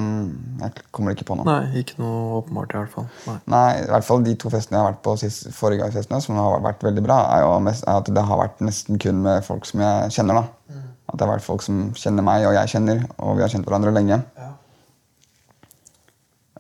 jeg 0.61 0.83
kommer 0.93 1.15
ikke 1.17 1.25
på 1.25 1.37
noe. 1.39 1.47
Nei, 1.49 1.81
ikke 1.81 1.97
noe 2.03 2.43
åpenbart 2.43 2.75
i 2.75 2.81
hvert 2.83 2.91
fall. 2.93 3.07
Nei. 3.27 3.37
Nei, 3.55 3.69
i 3.81 3.87
hvert 3.89 4.05
fall 4.05 4.23
De 4.27 4.35
to 4.37 4.51
festene 4.53 4.77
jeg 4.77 4.83
har 4.85 4.91
vært 4.93 5.03
på 5.07 5.15
sist, 5.23 5.47
forrige 5.57 5.89
festene, 5.95 6.21
som 6.21 6.37
har 6.37 6.61
vært 6.61 6.85
veldig 6.85 7.05
bra, 7.07 7.17
er 7.33 7.47
jo 7.47 7.55
mest, 7.65 7.87
er 7.89 8.03
at 8.03 8.11
det 8.13 8.25
har 8.29 8.41
vært 8.43 8.61
nesten 8.67 9.01
kun 9.01 9.23
med 9.25 9.45
folk 9.47 9.65
som 9.65 9.81
jeg 9.81 10.13
kjenner. 10.19 10.43
da. 10.43 10.83
At 11.09 11.17
det 11.17 11.25
har 11.27 11.33
vært 11.37 11.47
folk 11.47 11.63
som 11.65 11.81
kjenner 11.97 12.27
meg, 12.27 12.45
og 12.45 12.53
jeg 12.59 12.75
kjenner, 12.75 13.05
og 13.17 13.37
vi 13.39 13.45
har 13.47 13.49
kjent 13.55 13.65
hverandre 13.65 13.95
lenge. 13.97 14.21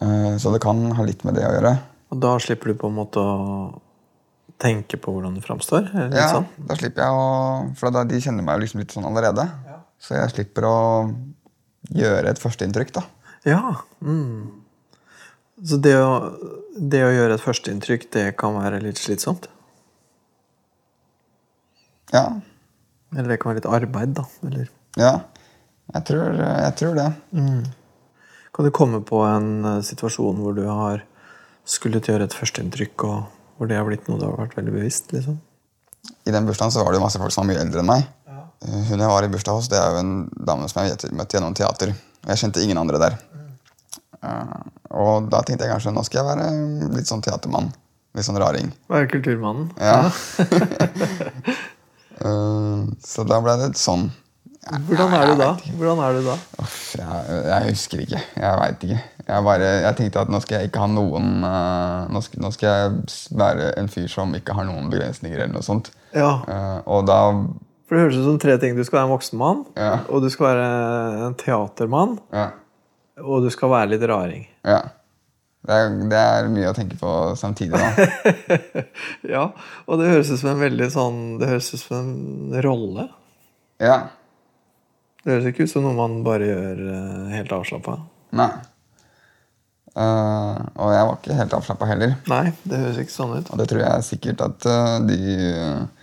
Eh, 0.01 0.37
Så 0.39 0.53
det 0.53 0.61
kan 0.65 0.81
ha 0.93 1.03
litt 1.05 1.25
med 1.25 1.35
det 1.37 1.45
å 1.47 1.53
gjøre. 1.57 1.75
Og 2.13 2.21
da 2.23 2.37
slipper 2.43 2.73
du 2.73 2.79
på 2.81 2.89
en 2.91 2.97
måte 2.99 3.21
å 3.21 3.81
tenke 4.63 4.97
på 5.01 5.13
hvordan 5.13 5.35
du 5.37 5.43
framstår? 5.45 5.89
Ja, 6.15 6.29
sånn? 6.39 6.47
da 6.57 6.77
slipper 6.79 7.03
jeg 7.05 7.13
å 7.13 7.75
For 7.77 7.91
da, 7.93 8.05
de 8.09 8.21
kjenner 8.23 8.45
meg 8.47 8.61
liksom 8.63 8.81
litt 8.81 8.93
sånn 8.95 9.05
allerede. 9.09 9.49
Så 10.01 10.15
jeg 10.17 10.31
slipper 10.35 10.65
å 10.69 10.77
gjøre 11.95 12.31
et 12.31 12.41
førsteinntrykk, 12.43 12.95
da. 12.97 13.05
Ja. 13.47 13.61
Mm. 14.03 14.65
Så 15.65 15.79
det 15.81 15.95
å, 16.01 16.35
det 16.77 17.05
å 17.07 17.13
gjøre 17.15 17.39
et 17.39 17.45
førsteinntrykk, 17.45 18.09
det 18.13 18.27
kan 18.41 18.59
være 18.59 18.83
litt 18.85 19.01
slitsomt? 19.01 19.49
Ja. 22.13 22.29
Eller 23.15 23.33
det 23.33 23.41
kan 23.41 23.53
være 23.53 23.63
litt 23.63 23.73
arbeid, 23.79 24.17
da? 24.19 24.27
Eller 24.47 24.69
Ja. 24.99 25.15
Jeg 25.95 26.03
tror, 26.09 26.35
jeg 26.35 26.73
tror 26.81 26.97
det. 26.99 27.11
kan 28.57 28.65
du 28.67 28.73
komme 28.75 29.03
på 29.07 29.21
en 29.23 29.51
eh, 29.65 29.83
situasjon 29.87 30.41
hvor 30.43 30.57
du 30.57 30.65
har 30.67 31.05
skulle 31.67 32.01
til 32.01 32.11
å 32.11 32.17
gjøre 32.17 32.27
et 32.31 32.35
førsteinntrykk, 32.35 33.05
og 33.07 33.57
hvor 33.57 33.71
det 33.71 33.79
har 33.79 33.87
blitt 33.87 34.09
noe 34.09 34.19
du 34.19 34.27
har 34.27 34.39
vært 34.41 34.57
veldig 34.59 34.75
bevisst? 34.75 35.13
liksom? 35.15 35.39
I 36.27 36.35
den 36.35 36.47
bursdagen 36.47 36.75
så 36.75 36.83
var 36.83 36.91
det 36.91 37.01
jo 37.01 37.05
masse 37.05 37.21
folk 37.23 37.35
som 37.35 37.45
var 37.45 37.53
mye 37.53 37.63
eldre 37.63 37.83
enn 37.83 37.91
meg. 37.91 38.07
Hun 38.65 39.03
jeg 39.03 39.09
var 39.11 39.25
i 39.27 39.31
bursdag 39.31 39.59
hos, 39.59 39.69
det 39.71 39.79
er 39.79 39.93
jo 39.93 40.03
en 40.03 40.15
dame 40.49 40.69
som 40.71 40.83
jeg 40.87 41.13
møtte 41.15 41.37
gjennom 41.37 41.57
teater. 41.57 41.93
Og 42.25 42.33
jeg 42.33 42.43
kjente 42.43 42.65
ingen 42.65 42.81
andre 42.81 43.01
der. 43.03 43.19
Eh, 44.25 44.59
og 44.97 45.29
da 45.31 45.43
tenkte 45.45 45.67
jeg 45.67 45.75
kanskje 45.75 45.95
nå 45.95 46.05
skal 46.07 46.23
jeg 46.23 46.29
være 46.31 46.91
litt 46.97 47.11
sånn 47.11 47.25
teatermann. 47.25 47.71
Litt 48.17 48.27
sånn 48.27 48.41
raring. 48.41 48.73
Være 48.93 49.11
kulturmannen? 49.13 49.73
Ja. 49.81 50.05
Eh, 52.17 52.85
så 53.05 53.27
da 53.29 53.37
ble 53.45 53.53
det 53.61 53.67
sånn. 53.77 54.07
Hvordan 54.89 55.13
er 55.15 55.29
du 55.29 55.35
da? 55.39 55.49
Hvordan 55.77 55.99
er 56.03 56.15
du 56.17 56.23
da? 56.27 56.37
Uff, 56.63 56.79
jeg, 56.97 57.37
jeg 57.45 57.67
husker 57.69 58.01
ikke. 58.03 58.23
Jeg 58.41 58.61
veit 58.63 58.87
ikke. 58.87 59.01
Jeg, 59.27 59.45
bare, 59.47 59.69
jeg 59.85 59.99
tenkte 59.99 60.23
at 60.25 60.33
nå 60.33 60.41
skal 60.43 60.57
jeg 60.57 60.71
ikke 60.71 60.83
ha 60.83 60.89
noen 60.91 61.45
uh, 61.45 62.09
nå, 62.11 62.23
skal, 62.25 62.41
nå 62.43 62.51
skal 62.57 62.73
jeg 62.73 63.37
være 63.37 63.69
en 63.79 63.93
fyr 63.93 64.09
som 64.11 64.33
ikke 64.39 64.57
har 64.57 64.67
noen 64.67 64.89
begrensninger 64.91 65.39
eller 65.45 65.55
noe 65.59 65.67
sånt. 65.67 65.93
Ja, 66.17 66.33
Uh, 66.49 66.81
og 66.89 67.05
da 67.05 67.21
for 67.87 67.97
Det 67.97 68.03
høres 68.05 68.19
ut 68.21 68.25
som 68.27 68.39
tre 68.43 68.59
ting. 68.59 68.77
Du 68.77 68.83
skal 68.85 68.99
være 69.01 69.07
en 69.09 69.15
voksen 69.15 69.39
mann, 69.41 69.65
Ja. 69.79 69.93
og 70.11 70.23
du 70.25 70.29
skal 70.33 70.49
være 70.53 70.69
en 71.27 71.35
teatermann, 71.39 72.19
Ja. 72.35 72.49
og 73.23 73.43
du 73.47 73.51
skal 73.55 73.71
være 73.71 73.91
litt 73.95 74.07
raring. 74.11 74.47
ja. 74.65 74.83
Det, 75.67 75.75
er, 75.75 75.89
det 76.07 76.19
er 76.21 76.47
mye 76.55 76.69
å 76.71 76.75
tenke 76.77 76.95
på 77.01 77.13
samtidig, 77.35 77.75
da. 77.75 78.59
Ja, 79.35 79.49
og 79.91 79.99
det 79.99 80.13
høres 80.13 80.29
ut 80.31 80.39
som 80.39 80.53
en 80.53 80.61
veldig 80.63 80.87
sånn 80.95 81.17
Det 81.41 81.49
høres 81.51 81.73
ut 81.75 81.81
som 81.83 81.97
en 82.13 82.61
rolle. 82.63 83.09
Ja. 83.83 83.97
Det 85.25 85.33
høres 85.33 85.49
ikke 85.51 85.67
ut 85.67 85.73
som 85.73 85.83
noe 85.83 85.97
man 85.99 86.21
bare 86.23 86.47
gjør 86.47 86.85
eh, 86.87 87.35
helt 87.35 87.51
avslappa. 87.57 87.97
Nei. 88.39 88.47
Uh, 89.97 90.55
og 90.77 90.91
jeg 90.93 91.05
var 91.09 91.15
ikke 91.17 91.37
helt 91.39 91.55
avslappa 91.57 91.87
heller. 91.89 92.15
Nei, 92.31 92.51
det 92.69 92.81
høres 92.85 92.99
ikke 93.01 93.15
sånn 93.17 93.35
ut. 93.39 93.51
Og 93.51 93.59
det 93.59 93.67
tror 93.71 93.81
jeg 93.83 94.07
sikkert 94.07 94.43
at 94.45 94.67
uh, 94.69 94.99
de 95.09 95.17
eh, 95.51 95.96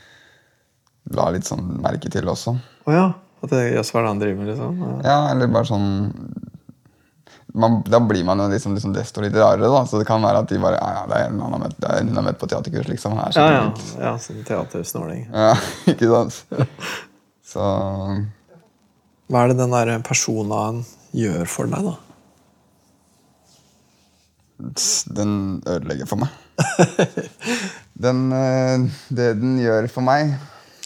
la 1.12 1.30
litt 1.36 1.46
sånn 1.48 1.66
merke 1.84 2.10
til 2.12 2.28
også. 2.32 2.56
Å 2.88 2.94
ja. 2.96 3.06
At 3.44 3.52
jøss, 3.52 3.90
hva 3.92 4.00
er 4.00 4.06
det 4.06 4.12
han 4.14 4.20
driver 4.22 4.40
med, 4.40 4.50
liksom? 4.54 4.84
Ja. 5.04 5.18
Eller 5.34 5.50
bare 5.52 5.68
sånn 5.68 5.88
man, 7.54 7.82
Da 7.86 8.00
blir 8.00 8.24
man 8.26 8.40
jo 8.40 8.46
liksom, 8.50 8.74
liksom 8.78 8.94
desto 8.96 9.22
litt 9.22 9.36
rarere, 9.36 9.68
da. 9.70 9.82
Så 9.86 10.00
det 10.00 10.08
kan 10.08 10.24
være 10.24 10.40
at 10.46 10.50
de 10.50 10.62
bare 10.64 10.80
Ja, 10.80 10.94
ja, 10.96 11.04
det 11.12 11.18
er 11.20 11.28
en 11.34 11.42
hun 12.08 12.16
har 12.22 12.26
møtt 12.30 12.40
på 12.40 12.48
teaterkurs, 12.50 12.88
liksom. 12.88 13.18
Her, 13.20 13.36
Ja, 13.36 13.50
ja. 13.52 13.66
litt. 13.68 13.92
ja 14.00 14.14
som 14.18 14.40
teatersnåling. 14.48 15.28
ja. 15.34 15.52
Ikke 15.92 16.08
sant? 16.08 16.40
Så 17.44 17.68
Hva 19.30 19.44
er 19.44 19.52
det 19.52 19.60
den 19.60 19.76
der 19.76 19.92
personaen 20.08 20.82
gjør 21.14 21.46
for 21.52 21.68
deg, 21.70 21.92
da? 21.92 21.98
den 25.12 25.62
ødelegger 25.68 26.08
for 26.08 26.22
meg. 26.24 26.30
Den, 28.04 28.32
eh, 28.34 28.86
det 29.14 29.34
den 29.42 29.58
gjør 29.62 29.86
for 29.92 30.02
meg 30.06 30.32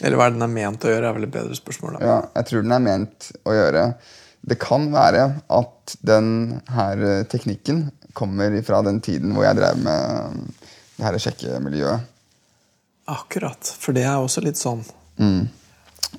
Eller 0.01 0.19
hva 0.19 0.27
er 0.29 0.35
den 0.35 0.45
er 0.45 0.51
ment 0.53 0.85
å 0.85 0.91
gjøre, 0.91 1.09
er 1.09 1.15
vel 1.17 1.25
et 1.27 1.33
bedre 1.33 1.57
spørsmål. 1.57 1.97
da. 1.97 2.05
Ja, 2.05 2.17
jeg 2.37 2.49
tror 2.49 2.65
den 2.65 2.75
er 2.75 2.83
ment 2.85 3.31
å 3.47 3.55
gjøre. 3.55 3.85
Det 4.47 4.59
kan 4.61 4.91
være 4.93 5.23
at 5.57 5.95
den 6.05 6.27
her 6.71 7.01
eh, 7.03 7.23
teknikken 7.31 7.87
kommer 8.17 8.53
fra 8.65 8.83
den 8.85 9.01
tiden 9.03 9.33
hvor 9.35 9.45
jeg 9.47 9.57
drev 9.57 9.81
med 9.81 10.37
det 10.97 11.05
her 11.05 11.17
sjekkemiljøet. 11.21 12.13
Akkurat. 13.07 13.73
For 13.79 13.95
det 13.95 14.05
er 14.05 14.19
også 14.19 14.43
litt 14.45 14.59
sånn 14.59 14.85
Mm. 15.17 15.47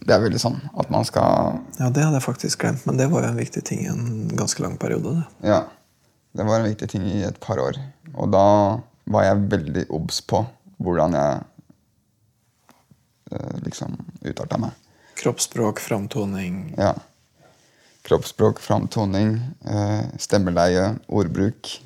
Det 0.03 0.11
er 0.11 0.23
veldig 0.25 0.41
sånn 0.43 0.57
at 0.75 0.89
man 0.91 1.05
skal 1.07 1.61
Ja, 1.79 1.87
det 1.95 2.03
hadde 2.03 2.19
jeg 2.19 2.25
faktisk 2.25 2.65
glemt, 2.65 2.83
men 2.83 2.97
det 2.99 3.07
var 3.13 3.23
jo 3.23 3.29
en 3.31 3.39
viktig 3.39 3.63
ting 3.65 3.85
i 3.85 3.91
en 3.93 4.27
ganske 4.35 4.59
lang 4.65 4.75
periode. 4.77 5.13
det. 5.21 5.49
Ja. 5.53 5.61
Det 6.35 6.47
var 6.47 6.59
en 6.59 6.67
viktig 6.67 6.89
ting 6.91 7.05
i 7.07 7.23
et 7.23 7.39
par 7.41 7.63
år. 7.63 7.79
Og 8.15 8.33
da 8.35 8.81
var 9.07 9.25
jeg 9.25 9.47
veldig 9.55 9.85
obs 9.95 10.19
på 10.21 10.43
hvordan 10.83 11.15
jeg 11.15 11.39
eh, 11.39 11.47
liksom 13.65 13.97
utarta 14.25 14.59
meg. 14.59 14.77
Kroppsspråk, 15.19 15.81
framtoning 15.83 16.75
Ja. 16.79 16.95
Kroppsspråk, 18.09 18.61
framtoning, 18.61 19.41
eh, 19.65 20.05
stemmeleie, 20.19 20.95
ordbruk. 21.09 21.81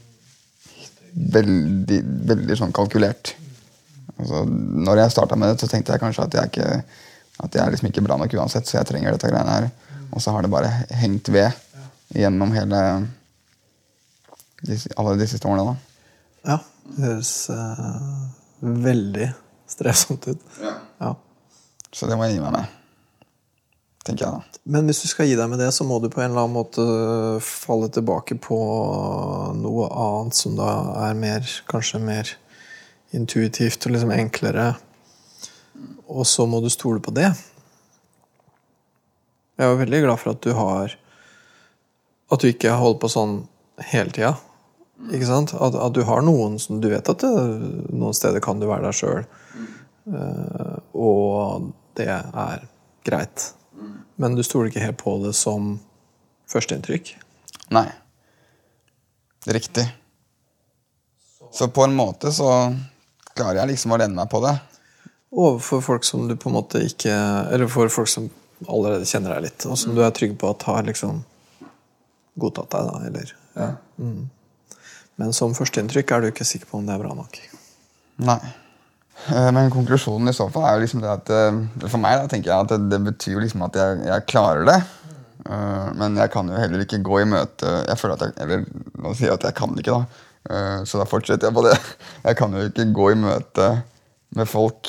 Veldig, 1.12 1.98
veldig 2.28 2.56
sånn 2.60 2.72
kalkulert. 2.72 3.34
Altså, 4.18 4.44
når 4.46 5.00
jeg 5.02 5.14
starta 5.16 5.36
med 5.36 5.50
det, 5.50 5.60
så 5.60 5.68
tenkte 5.68 5.96
jeg 5.96 6.00
kanskje 6.00 6.28
at 6.28 6.36
jeg, 6.38 6.52
ikke, 6.52 6.84
at 7.42 7.56
jeg 7.56 7.64
er 7.64 7.74
liksom 7.74 7.88
ikke 7.88 8.04
bra 8.06 8.20
nok 8.20 8.36
uansett, 8.38 8.68
så 8.68 8.78
jeg 8.78 8.86
trenger 8.92 9.16
dette 9.16 9.32
greiene 9.32 9.56
her. 9.56 9.70
Og 10.12 10.22
så 10.22 10.30
har 10.30 10.44
det 10.44 10.52
bare 10.52 10.70
hengt 11.00 11.32
ved 11.32 11.50
gjennom 12.14 12.52
hele 12.54 12.84
alle 14.96 15.16
de 15.18 15.26
siste 15.26 15.48
årene. 15.48 15.72
da. 15.72 15.76
Ja, 16.52 16.58
det 16.86 17.06
høres 17.08 17.34
uh, 17.50 18.30
veldig 18.60 19.32
strevsomt 19.74 20.28
ut. 20.28 20.48
Ja. 21.00 21.16
Så 21.92 22.08
det 22.08 22.16
må 22.16 22.26
jeg 22.26 22.38
gi 22.38 22.44
meg 22.44 22.54
med. 22.56 22.78
Tenker 24.02 24.26
jeg 24.26 24.34
da. 24.34 24.60
Men 24.74 24.88
hvis 24.88 25.02
du 25.04 25.08
skal 25.10 25.28
gi 25.28 25.36
deg 25.38 25.50
med 25.50 25.60
det, 25.62 25.70
så 25.74 25.84
må 25.86 26.00
du 26.02 26.08
på 26.10 26.22
en 26.22 26.32
eller 26.32 26.44
annen 26.44 26.56
måte 26.56 26.84
falle 27.44 27.90
tilbake 27.92 28.38
på 28.42 28.58
noe 29.58 29.88
annet 29.90 30.38
som 30.38 30.56
da 30.58 30.70
er 31.06 31.18
mer, 31.18 31.46
kanskje 31.70 32.02
mer 32.02 32.32
intuitivt 33.14 33.86
og 33.86 33.94
liksom 33.94 34.14
enklere. 34.14 34.72
Og 36.10 36.26
så 36.26 36.46
må 36.50 36.62
du 36.62 36.70
stole 36.72 37.02
på 37.02 37.14
det. 37.14 37.30
Jeg 39.60 39.68
er 39.68 39.78
veldig 39.78 40.00
glad 40.06 40.18
for 40.18 40.32
at 40.32 40.42
du 40.42 40.54
har 40.56 40.96
At 42.32 42.40
du 42.40 42.48
ikke 42.48 42.72
holder 42.72 42.98
på 43.02 43.10
sånn 43.12 43.34
hele 43.92 44.08
tida. 44.14 44.30
Ikke 45.12 45.26
sant? 45.28 45.52
At, 45.52 45.74
at 45.76 45.92
du 45.92 46.00
har 46.08 46.22
noen 46.24 46.56
som 46.62 46.78
du 46.80 46.88
vet 46.88 47.08
at 47.12 47.20
det, 47.20 47.32
noen 47.92 48.16
steder 48.16 48.40
kan 48.40 48.56
du 48.56 48.64
være 48.70 48.86
deg 48.88 48.96
sjøl. 48.96 49.26
og 50.96 51.68
det 51.98 52.08
er 52.10 52.66
greit. 53.06 53.52
Men 54.20 54.36
du 54.36 54.42
stoler 54.46 54.70
ikke 54.70 54.84
helt 54.84 55.00
på 55.00 55.16
det 55.24 55.32
som 55.36 55.74
førsteinntrykk. 56.52 57.14
Nei. 57.74 57.88
Riktig. 59.46 59.86
Så 61.52 61.68
på 61.68 61.84
en 61.84 61.96
måte 61.96 62.32
så 62.32 62.48
klarer 63.36 63.62
jeg 63.62 63.72
liksom 63.72 63.94
å 63.94 63.98
lene 64.00 64.16
meg 64.16 64.30
på 64.32 64.40
det. 64.44 64.54
Overfor 65.32 65.82
folk 65.84 66.06
som 66.06 66.28
du 66.28 66.36
på 66.36 66.50
en 66.50 66.58
måte 66.58 66.82
ikke 66.84 67.12
Eller 67.54 67.70
for 67.72 67.88
folk 67.88 68.10
som 68.10 68.26
allerede 68.68 69.08
kjenner 69.08 69.32
deg 69.34 69.46
litt, 69.48 69.64
og 69.66 69.78
som 69.80 69.96
du 69.96 70.02
er 70.04 70.12
trygg 70.14 70.36
på 70.38 70.50
at 70.52 70.62
har 70.68 70.84
liksom 70.86 71.24
godtatt 72.38 72.70
deg, 72.70 72.86
da, 72.86 73.00
eller 73.08 73.32
ja. 73.58 73.68
Mm. 73.98 74.28
Men 75.18 75.34
som 75.34 75.56
førsteinntrykk 75.56 76.12
er 76.14 76.22
du 76.22 76.28
ikke 76.30 76.46
sikker 76.46 76.70
på 76.70 76.78
om 76.78 76.86
det 76.86 76.94
er 76.94 77.02
bra 77.02 77.16
nok. 77.16 77.40
Nei. 78.22 78.38
Eh, 79.30 79.50
Men 79.54 79.70
konklusjonen 79.70 80.28
i 80.28 80.34
så 80.36 80.48
fall 80.50 80.66
er 80.66 80.74
jo 80.76 80.82
liksom 80.84 81.02
det 81.04 81.12
at 81.12 81.30
eh, 81.30 81.60
For 81.86 82.00
meg 82.02 82.18
da 82.18 82.30
tenker 82.30 82.50
jeg 82.50 82.66
at 82.66 82.72
det, 82.74 82.80
det 82.90 83.00
betyr 83.06 83.36
jo 83.36 83.44
liksom 83.44 83.62
at 83.68 83.78
jeg, 83.78 84.00
jeg 84.08 84.26
klarer 84.30 84.66
det. 84.68 84.78
Eh, 85.46 85.88
Men 86.00 86.18
jeg 86.18 86.32
kan 86.34 86.50
jo 86.50 86.58
heller 86.58 86.82
ikke 86.84 87.02
gå 87.06 87.22
i 87.22 87.28
møte 87.30 87.76
Jeg 87.88 87.98
føler 88.00 88.18
at 88.18 88.26
jeg, 88.26 88.34
Eller 88.42 88.66
nå 89.02 89.14
sier 89.14 89.30
jeg 89.30 89.38
at 89.40 89.48
jeg 89.50 89.58
kan 89.58 89.74
det 89.76 89.84
ikke, 89.84 90.00
da. 90.02 90.28
Så 90.88 90.98
da 90.98 91.06
fortsetter 91.06 91.46
jeg 91.46 91.54
på 91.54 91.62
det. 91.62 91.76
Jeg 92.26 92.34
kan 92.40 92.50
jo 92.56 92.64
ikke 92.66 92.88
gå 92.90 93.04
i 93.12 93.18
møte 93.18 93.66
med 94.34 94.48
folk 94.50 94.88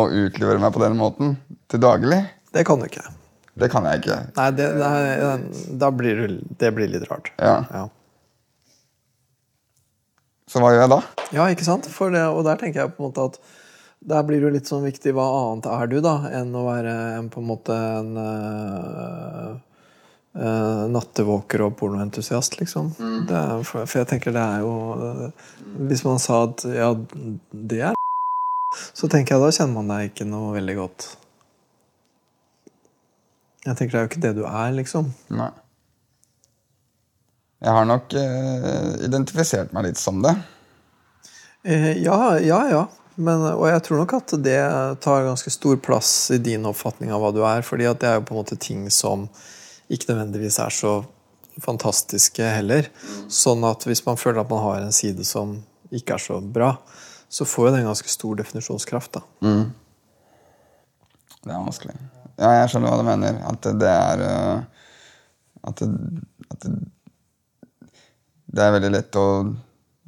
og 0.00 0.14
utlevere 0.16 0.62
meg 0.62 0.72
på 0.72 0.80
den 0.80 0.96
måten 0.96 1.34
til 1.68 1.82
daglig. 1.84 2.22
Det 2.54 2.64
kan 2.64 2.80
du 2.80 2.86
ikke. 2.88 3.04
Det 3.60 3.68
kan 3.70 3.84
jeg 3.86 4.00
ikke. 4.00 4.16
Nei, 4.38 4.46
det, 4.56 4.70
det, 4.80 5.68
da 5.78 5.90
blir 5.94 6.24
det 6.58 6.70
blir 6.74 6.90
litt 6.90 7.04
rart. 7.10 7.28
Ja. 7.36 7.58
Ja. 7.68 7.84
Så 10.50 10.60
hva 10.60 10.74
gjør 10.74 10.84
jeg 10.84 10.92
da? 10.92 11.02
Ja, 11.32 11.44
ikke 11.52 11.66
sant? 11.66 11.88
Det, 11.88 12.24
og 12.28 12.42
der 12.46 12.58
tenker 12.60 12.84
jeg 12.84 12.94
på 12.94 13.02
en 13.02 13.08
måte 13.08 13.28
at 13.30 13.38
der 14.04 14.24
blir 14.28 14.42
det 14.42 14.48
jo 14.48 14.52
litt 14.52 14.68
sånn 14.68 14.84
viktig 14.84 15.14
hva 15.16 15.24
annet 15.38 15.68
er 15.72 15.88
du, 15.88 15.96
da, 16.04 16.18
enn 16.36 16.52
å 16.52 16.66
være 16.66 16.92
en, 17.16 17.30
på 17.32 17.40
en 17.40 17.48
måte 17.48 17.72
en 17.72 18.10
øh, 18.20 19.54
øh, 20.36 20.82
nattevåker 20.92 21.64
og 21.64 21.78
pornoentusiast, 21.80 22.58
liksom. 22.60 22.92
Det 23.30 23.38
er, 23.38 23.64
for, 23.64 23.88
jeg 23.88 24.10
tenker 24.10 24.36
det 24.36 24.44
er 24.44 24.64
jo 24.66 24.74
øh, 24.98 25.48
Hvis 25.88 26.04
man 26.04 26.20
sa 26.20 26.42
at 26.50 26.66
ja, 26.68 26.92
det 27.72 27.80
er 27.88 28.00
så 28.98 29.08
tenker 29.08 29.38
jeg 29.38 29.46
da 29.46 29.52
kjenner 29.56 29.78
man 29.78 29.92
deg 29.94 30.12
ikke 30.12 30.28
noe 30.28 30.52
veldig 30.58 30.78
godt. 30.82 31.10
Jeg 33.64 33.78
tenker 33.78 33.94
det 33.94 34.00
er 34.00 34.04
jo 34.04 34.12
ikke 34.12 34.24
det 34.26 34.36
du 34.36 34.44
er, 34.44 34.74
liksom. 34.76 35.14
Nei. 35.32 35.48
Jeg 37.64 37.72
har 37.72 37.86
nok 37.88 38.12
uh, 38.12 38.90
identifisert 39.06 39.72
meg 39.72 39.88
litt 39.88 40.00
som 40.00 40.20
det. 40.24 40.34
Uh, 41.64 41.92
ja, 41.96 42.18
ja, 42.44 42.60
ja. 42.68 42.84
Men, 43.14 43.44
og 43.54 43.68
jeg 43.70 43.82
tror 43.86 44.00
nok 44.02 44.16
at 44.18 44.34
det 44.42 44.60
tar 45.04 45.28
ganske 45.28 45.52
stor 45.54 45.78
plass 45.82 46.12
i 46.34 46.40
din 46.42 46.66
oppfatning 46.66 47.12
av 47.14 47.22
hva 47.22 47.30
du 47.34 47.44
er. 47.46 47.62
fordi 47.62 47.86
det 47.86 48.08
er 48.08 48.18
jo 48.18 48.24
på 48.26 48.34
en 48.34 48.40
måte 48.42 48.58
ting 48.58 48.88
som 48.90 49.28
ikke 49.86 50.10
nødvendigvis 50.10 50.58
er 50.58 50.74
så 50.74 50.96
fantastiske 51.62 52.42
heller. 52.56 52.90
Sånn 53.30 53.62
at 53.68 53.86
hvis 53.86 54.02
man 54.06 54.18
føler 54.18 54.42
at 54.42 54.50
man 54.50 54.64
har 54.64 54.82
en 54.82 54.96
side 54.96 55.24
som 55.28 55.60
ikke 55.94 56.16
er 56.16 56.24
så 56.24 56.40
bra, 56.42 56.74
så 57.30 57.46
får 57.46 57.68
jo 57.68 57.72
det 57.74 57.80
en 57.84 57.90
ganske 57.92 58.10
stor 58.10 58.34
definisjonskraft. 58.42 59.20
da. 59.20 59.22
Det 61.44 61.52
er 61.52 61.60
vanskelig. 61.60 61.94
Ja, 62.34 62.50
jeg 62.58 62.70
skjønner 62.72 62.90
hva 62.90 62.98
du 62.98 63.06
mener. 63.06 63.38
At 63.46 63.68
det 63.78 63.90
er 63.90 64.22
eh, 64.26 64.62
At 65.64 65.80
det, 65.80 65.88
at 66.50 66.64
det, 66.66 66.72
det 68.54 68.64
er 68.64 68.74
veldig 68.78 68.92
lett 68.94 69.20
å 69.20 69.28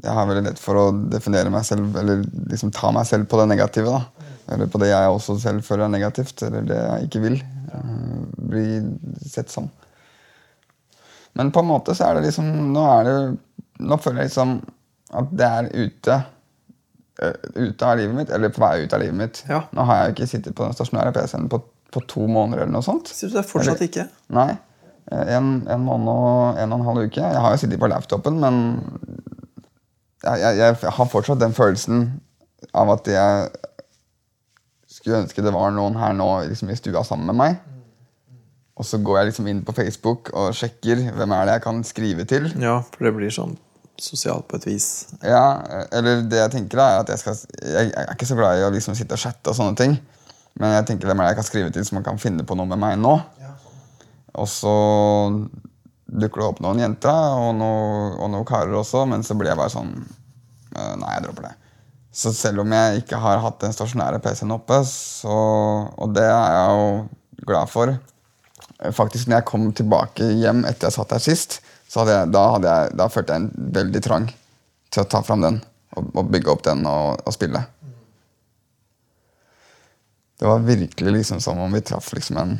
jeg 0.04 0.12
har 0.12 0.26
veldig 0.28 0.44
lett 0.44 0.60
for 0.60 0.76
å 0.76 0.84
definere 1.08 1.50
meg 1.52 1.64
selv, 1.64 1.94
eller 1.96 2.20
liksom 2.50 2.72
ta 2.74 2.90
meg 2.92 3.06
selv 3.08 3.28
på 3.30 3.38
det 3.40 3.46
negative. 3.54 3.94
da. 3.94 4.28
Eller 4.52 4.68
på 4.70 4.80
det 4.82 4.90
jeg 4.90 5.12
også 5.12 5.38
selv 5.40 5.64
føler 5.66 5.86
er 5.86 5.94
negativt, 5.94 6.42
eller 6.46 6.66
det 6.68 6.76
jeg 6.76 7.08
ikke 7.08 7.22
vil 7.24 7.38
uh, 7.72 8.20
bli 8.52 8.66
sett 9.24 9.50
som. 9.50 9.70
Men 11.36 11.50
på 11.52 11.64
en 11.64 11.70
måte 11.70 11.96
så 11.96 12.10
er 12.10 12.16
det 12.16 12.28
liksom 12.30 12.46
Nå 12.72 12.82
er 12.88 13.02
det 13.04 13.16
Nå 13.84 13.98
føler 14.00 14.22
jeg 14.22 14.30
liksom 14.30 14.54
at 15.20 15.32
det 15.36 15.46
er 15.46 15.66
ute 15.74 16.14
uh, 16.16 17.34
ute 17.56 17.88
av 17.88 17.98
livet 17.98 18.16
mitt, 18.16 18.30
eller 18.32 18.52
på 18.52 18.62
vei 18.62 18.84
ut 18.84 18.94
av 18.96 19.02
livet 19.02 19.16
mitt. 19.16 19.42
Ja. 19.48 19.62
Nå 19.72 19.88
har 19.88 20.00
jeg 20.00 20.08
jo 20.08 20.16
ikke 20.16 20.30
sittet 20.34 20.56
på 20.58 20.66
den 20.66 20.76
stasjonære 20.76 21.12
PC-en 21.16 21.50
på, 21.52 21.60
på 21.94 22.04
to 22.10 22.28
måneder 22.28 22.64
eller 22.66 22.76
noe 22.76 22.84
sånt. 22.84 23.12
Syns 23.12 23.32
du 23.32 23.38
det 23.38 23.44
er 23.44 23.50
fortsatt 23.50 23.78
Eller- 23.80 23.90
ikke? 23.90 24.08
Nei. 24.36 24.50
Eh, 25.12 25.36
En, 25.36 25.66
en 25.70 25.84
måned 25.86 26.10
og 26.10 26.58
en 26.62 26.72
og 26.72 26.80
en 26.80 26.86
halv 26.90 27.06
uke. 27.06 27.22
Jeg 27.22 27.42
har 27.44 27.54
jo 27.54 27.60
sittet 27.62 27.80
på 27.80 27.90
laptopen, 27.90 28.40
men 28.42 28.60
jeg, 30.24 30.40
jeg, 30.42 30.56
jeg 30.58 30.92
har 30.98 31.10
fortsatt 31.12 31.40
den 31.42 31.54
følelsen 31.54 32.08
av 32.74 32.90
at 32.96 33.06
jeg 33.06 33.48
skulle 34.90 35.20
ønske 35.22 35.44
det 35.44 35.52
var 35.54 35.74
noen 35.76 35.98
her 36.00 36.14
nå 36.16 36.26
liksom 36.48 36.72
i 36.72 36.78
stua 36.78 37.04
sammen 37.06 37.28
med 37.30 37.38
meg. 37.38 37.60
Og 38.76 38.84
så 38.84 38.98
går 39.00 39.20
jeg 39.20 39.28
liksom 39.30 39.46
inn 39.48 39.62
på 39.64 39.72
Facebook 39.76 40.32
og 40.36 40.50
sjekker 40.56 41.06
hvem 41.16 41.32
er 41.32 41.46
det 41.48 41.54
jeg 41.56 41.64
kan 41.64 41.78
skrive 41.86 42.26
til. 42.28 42.50
Ja, 42.60 42.80
for 42.84 43.06
det 43.06 43.14
blir 43.16 43.32
sånn 43.32 43.54
sosialt 43.96 44.44
på 44.50 44.58
et 44.58 44.66
vis. 44.68 44.88
Ja, 45.24 45.62
eller 45.94 46.26
det 46.28 46.42
jeg 46.42 46.52
tenker 46.52 46.82
er 46.84 46.98
at 47.00 47.08
jeg 47.08 47.22
skal 47.22 47.38
Jeg, 47.62 47.86
jeg 47.88 48.02
er 48.02 48.12
ikke 48.12 48.28
så 48.28 48.36
glad 48.36 48.60
i 48.60 48.66
å 48.66 48.72
liksom 48.74 48.98
sitte 48.98 49.16
og 49.16 49.22
chatte 49.22 49.52
og 49.52 49.56
sånne 49.56 49.78
ting. 49.78 49.96
Men 50.60 50.74
jeg 50.74 50.88
tenker 50.90 51.08
hvem 51.08 51.20
er 51.20 51.28
det 51.28 51.32
jeg 51.34 51.40
kan 51.40 51.48
skrive 51.48 51.72
til 51.72 51.86
som 51.88 52.02
kan 52.04 52.20
finne 52.20 52.44
på 52.44 52.56
noe 52.58 52.68
med 52.68 52.80
meg 52.82 52.98
nå. 53.00 53.14
Og 54.36 54.48
så 54.50 54.74
dukker 56.06 56.42
det 56.42 56.48
opp 56.48 56.62
noen 56.64 56.82
jenter 56.82 57.36
og, 57.36 57.52
noe, 57.58 58.10
og 58.20 58.30
noen 58.32 58.46
karer 58.48 58.74
også, 58.78 59.04
men 59.10 59.24
så 59.26 59.36
blir 59.38 59.50
jeg 59.50 59.58
bare 59.58 59.72
sånn 59.72 59.94
eh, 59.96 60.92
Nei, 61.00 61.14
jeg 61.16 61.24
dropper 61.26 61.48
det. 61.48 61.54
Så 62.16 62.32
selv 62.32 62.62
om 62.62 62.72
jeg 62.72 63.02
ikke 63.02 63.20
har 63.20 63.42
hatt 63.44 63.60
den 63.60 63.74
stasjonære 63.76 64.20
PC-en 64.24 64.54
oppe, 64.54 64.80
så, 64.88 65.36
og 65.88 66.12
det 66.16 66.24
er 66.24 66.54
jeg 66.56 66.76
jo 66.76 66.92
glad 67.48 67.72
for 67.72 67.96
Faktisk, 68.92 69.24
når 69.24 69.38
jeg 69.38 69.48
kom 69.48 69.62
tilbake 69.72 70.26
hjem 70.36 70.58
etter 70.68 70.90
jeg 70.90 70.94
satt 70.98 71.14
der 71.14 71.22
sist, 71.24 71.54
så 71.88 72.02
hadde 72.02 72.12
jeg, 72.12 72.32
da, 72.34 72.42
hadde 72.52 72.72
jeg, 72.74 72.90
da 73.00 73.06
følte 73.08 73.32
jeg 73.32 73.44
en 73.46 73.70
veldig 73.72 74.02
trang 74.04 74.26
til 74.92 75.00
å 75.00 75.08
ta 75.08 75.22
fram 75.24 75.44
den 75.44 75.56
og, 75.96 76.10
og 76.12 76.28
bygge 76.28 76.52
opp 76.52 76.64
den 76.66 76.82
og, 76.90 77.22
og 77.24 77.32
spille. 77.32 77.62
Det 80.36 80.44
var 80.44 80.66
virkelig 80.66 81.14
liksom 81.14 81.40
som 81.40 81.62
om 81.64 81.72
vi 81.72 81.80
traff 81.88 82.10
liksom 82.12 82.36
en, 82.42 82.52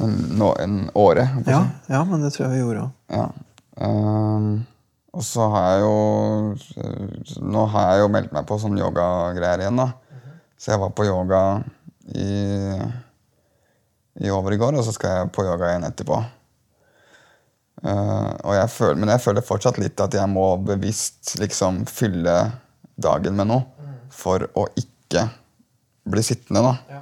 en, 0.00 0.12
nå- 0.38 0.54
en 0.62 0.76
åre. 0.98 1.26
Ja, 1.46 1.64
ja, 1.92 2.04
men 2.08 2.22
det 2.24 2.32
tror 2.34 2.46
jeg 2.46 2.54
vi 2.54 2.60
gjorde 2.62 2.84
òg. 2.86 2.92
Ja. 3.12 3.26
Um, 3.82 4.66
og 5.12 5.24
så 5.24 5.46
har 5.52 5.64
jeg 5.72 5.80
jo 5.84 7.42
Nå 7.52 7.62
har 7.72 7.86
jeg 7.94 8.02
jo 8.02 8.10
meldt 8.12 8.32
meg 8.36 8.44
på 8.48 8.58
sånn 8.60 8.76
yogagreier 8.80 9.64
igjen, 9.64 9.80
da. 9.80 9.90
Så 10.60 10.72
jeg 10.72 10.80
var 10.80 10.92
på 10.96 11.04
yoga 11.08 11.40
i, 12.14 12.76
i 14.22 14.30
over 14.32 14.54
i 14.54 14.60
går, 14.60 14.76
og 14.78 14.84
så 14.86 14.92
skal 14.94 15.16
jeg 15.18 15.32
på 15.34 15.44
yoga 15.48 15.72
igjen 15.72 15.88
etterpå. 15.88 16.20
Uh, 17.82 18.30
og 18.46 18.52
jeg 18.54 18.68
føler, 18.70 18.98
men 19.02 19.10
jeg 19.10 19.24
føler 19.24 19.42
fortsatt 19.46 19.78
litt 19.82 19.98
at 20.04 20.14
jeg 20.14 20.28
må 20.30 20.44
bevisst 20.62 21.34
liksom 21.40 21.82
fylle 21.90 22.36
dagen 23.02 23.34
med 23.40 23.48
noe 23.50 23.88
for 24.12 24.44
å 24.60 24.68
ikke 24.78 25.24
bli 26.12 26.22
sittende, 26.24 26.62
da. 26.62 27.00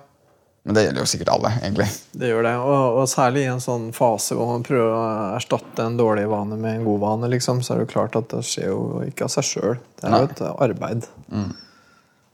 Men 0.62 0.76
det 0.76 0.82
gjelder 0.84 1.00
jo 1.00 1.08
sikkert 1.08 1.30
alle, 1.32 1.50
egentlig. 1.62 1.86
Det 2.20 2.28
gjør 2.28 2.44
det, 2.44 2.52
og, 2.60 2.98
og 3.00 3.06
særlig 3.08 3.46
i 3.46 3.50
en 3.52 3.62
sånn 3.64 3.86
fase 3.96 4.36
hvor 4.36 4.50
man 4.50 4.64
prøver 4.66 4.92
å 4.92 5.04
erstatte 5.38 5.86
en 5.86 5.96
dårlig 5.96 6.26
vane 6.28 6.58
med 6.60 6.76
en 6.76 6.84
god 6.84 7.00
vane, 7.06 7.30
liksom, 7.32 7.62
så 7.64 7.72
er 7.72 7.80
det 7.80 7.86
jo 7.86 7.92
klart 7.94 8.18
at 8.20 8.28
det 8.34 8.42
skjer 8.44 8.68
jo 8.68 8.82
ikke 9.06 9.24
av 9.24 9.32
seg 9.32 9.48
sjøl. 9.48 9.80
Det 9.96 10.04
er 10.04 10.12
Nei. 10.12 10.20
jo 10.20 10.28
et 10.28 10.44
arbeid. 10.50 11.08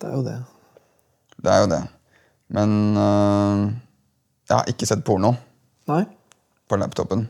Det 0.03 0.11
er 0.11 0.19
jo 0.19 0.27
det. 0.27 0.37
Det 1.37 1.55
er 1.55 1.63
jo 1.63 1.71
det. 1.71 1.83
Men 2.57 2.77
øh, 2.99 3.63
jeg 4.49 4.55
har 4.57 4.71
ikke 4.71 4.91
sett 4.91 5.07
porno 5.07 5.33
Nei? 5.91 6.03
på 6.67 6.79
laptopen. 6.83 7.29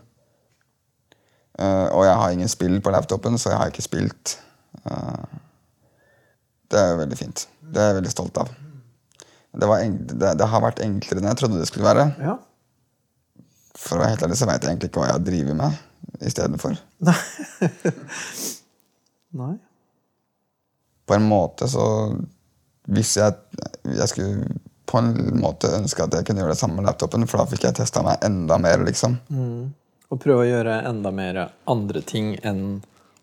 Uh, 1.56 1.88
og 1.96 2.02
jeg 2.04 2.16
har 2.20 2.32
ingen 2.34 2.50
spill 2.52 2.80
på 2.84 2.92
laptopen, 2.92 3.38
så 3.40 3.52
jeg 3.52 3.60
har 3.60 3.70
ikke 3.72 3.84
spilt. 3.84 4.36
Uh, 4.84 5.24
det 6.68 6.80
er 6.80 6.90
jo 6.90 6.98
veldig 7.00 7.16
fint. 7.16 7.46
Det 7.64 7.80
er 7.80 7.92
jeg 7.92 7.98
veldig 8.02 8.12
stolt 8.12 8.40
av. 8.42 8.50
Det, 9.56 9.68
var 9.68 9.82
det, 9.82 10.32
det 10.40 10.48
har 10.52 10.62
vært 10.64 10.82
enklere 10.84 11.22
enn 11.22 11.30
jeg 11.30 11.40
trodde 11.40 11.60
det 11.60 11.68
skulle 11.70 11.88
være. 11.88 12.06
Ja. 12.20 12.36
For 13.76 13.96
å 13.96 14.02
være 14.02 14.14
helt 14.14 14.24
ærlig 14.26 14.38
så 14.40 14.48
vet 14.48 14.64
jeg 14.64 14.72
egentlig 14.72 14.90
ikke 14.90 15.02
hva 15.02 15.10
jeg 15.12 15.26
driver 15.26 15.58
med 15.58 16.22
istedenfor. 16.26 16.76
Nei? 19.40 19.54
På 21.06 21.14
en 21.14 21.26
måte 21.28 21.68
så 21.70 21.84
Hvis 22.90 23.16
jeg, 23.18 23.34
jeg 23.84 24.08
skulle 24.10 24.46
på 24.86 25.00
en 25.02 25.10
måte 25.42 25.66
ønske 25.74 26.04
at 26.04 26.14
jeg 26.14 26.26
kunne 26.28 26.44
gjøre 26.44 26.54
det 26.54 26.60
samme 26.60 26.78
med 26.78 26.86
laptopen, 26.86 27.24
for 27.26 27.42
da 27.42 27.48
fikk 27.50 27.64
jeg 27.66 27.74
testa 27.80 28.04
meg 28.06 28.22
enda 28.22 28.54
mer, 28.62 28.84
liksom. 28.86 29.16
Og 30.14 30.20
prøve 30.22 30.44
å 30.44 30.46
gjøre 30.46 30.76
enda 30.86 31.10
mer 31.10 31.40
andre 31.66 32.02
ting 32.06 32.36
enn 32.46 32.60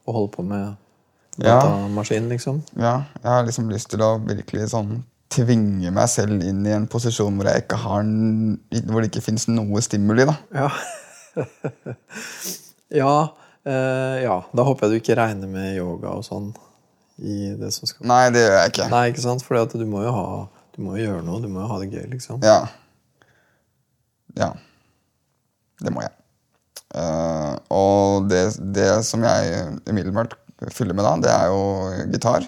å 0.04 0.16
holde 0.18 0.34
på 0.36 0.44
med 0.44 0.76
Ja. 1.40 1.62
liksom. 2.28 2.60
Ja, 2.76 3.06
jeg 3.24 3.30
har 3.32 3.48
liksom 3.48 3.72
lyst 3.72 3.90
til 3.96 4.04
å 4.04 4.18
virkelig 4.20 4.68
sånn 4.76 5.06
tvinge 5.34 5.92
meg 5.94 6.10
selv 6.12 6.44
inn 6.46 6.62
i 6.68 6.74
en 6.76 6.90
posisjon 6.92 7.36
hvor 7.38 7.50
jeg 7.50 7.66
ikke 7.66 7.80
har 7.84 8.04
Hvor 8.06 9.02
det 9.02 9.10
ikke 9.10 9.26
fins 9.26 9.48
noe 9.50 9.82
stimuli, 9.84 10.28
da. 10.30 10.36
Ja. 10.54 10.70
ja, 13.02 13.16
eh, 13.66 14.18
ja. 14.26 14.38
Da 14.54 14.68
håper 14.68 14.88
jeg 14.88 14.94
du 14.94 15.02
ikke 15.02 15.18
regner 15.20 15.50
med 15.50 15.74
yoga 15.80 16.14
og 16.20 16.28
sånn 16.28 16.52
i 17.22 17.54
det 17.60 17.70
som 17.76 17.90
skal 17.90 18.08
Nei, 18.10 18.24
det 18.34 18.42
gjør 18.42 18.56
jeg 18.58 18.74
ikke. 18.74 18.90
Nei, 18.94 19.04
ikke 19.12 19.26
sant? 19.26 19.46
For 19.46 19.78
du 19.78 19.86
må 19.90 20.02
jo 20.06 20.14
ha 20.16 20.28
Du 20.74 20.82
må 20.82 20.98
jo 20.98 21.06
gjøre 21.06 21.26
noe. 21.26 21.42
Du 21.44 21.50
må 21.52 21.62
jo 21.62 21.70
ha 21.70 21.80
det 21.84 21.92
gøy, 21.94 22.08
liksom. 22.16 22.42
Ja. 22.46 22.64
Ja. 24.40 24.54
Det 25.84 25.94
må 25.94 26.02
jeg. 26.02 26.14
Uh, 26.94 27.54
og 27.74 28.30
det, 28.30 28.42
det 28.74 28.90
som 29.06 29.22
jeg 29.26 29.78
umiddelbart 29.90 30.36
fyller 30.74 30.98
med 30.98 31.06
da, 31.06 31.14
det 31.22 31.32
er 31.34 31.52
jo 31.54 31.62
gitar. 32.14 32.46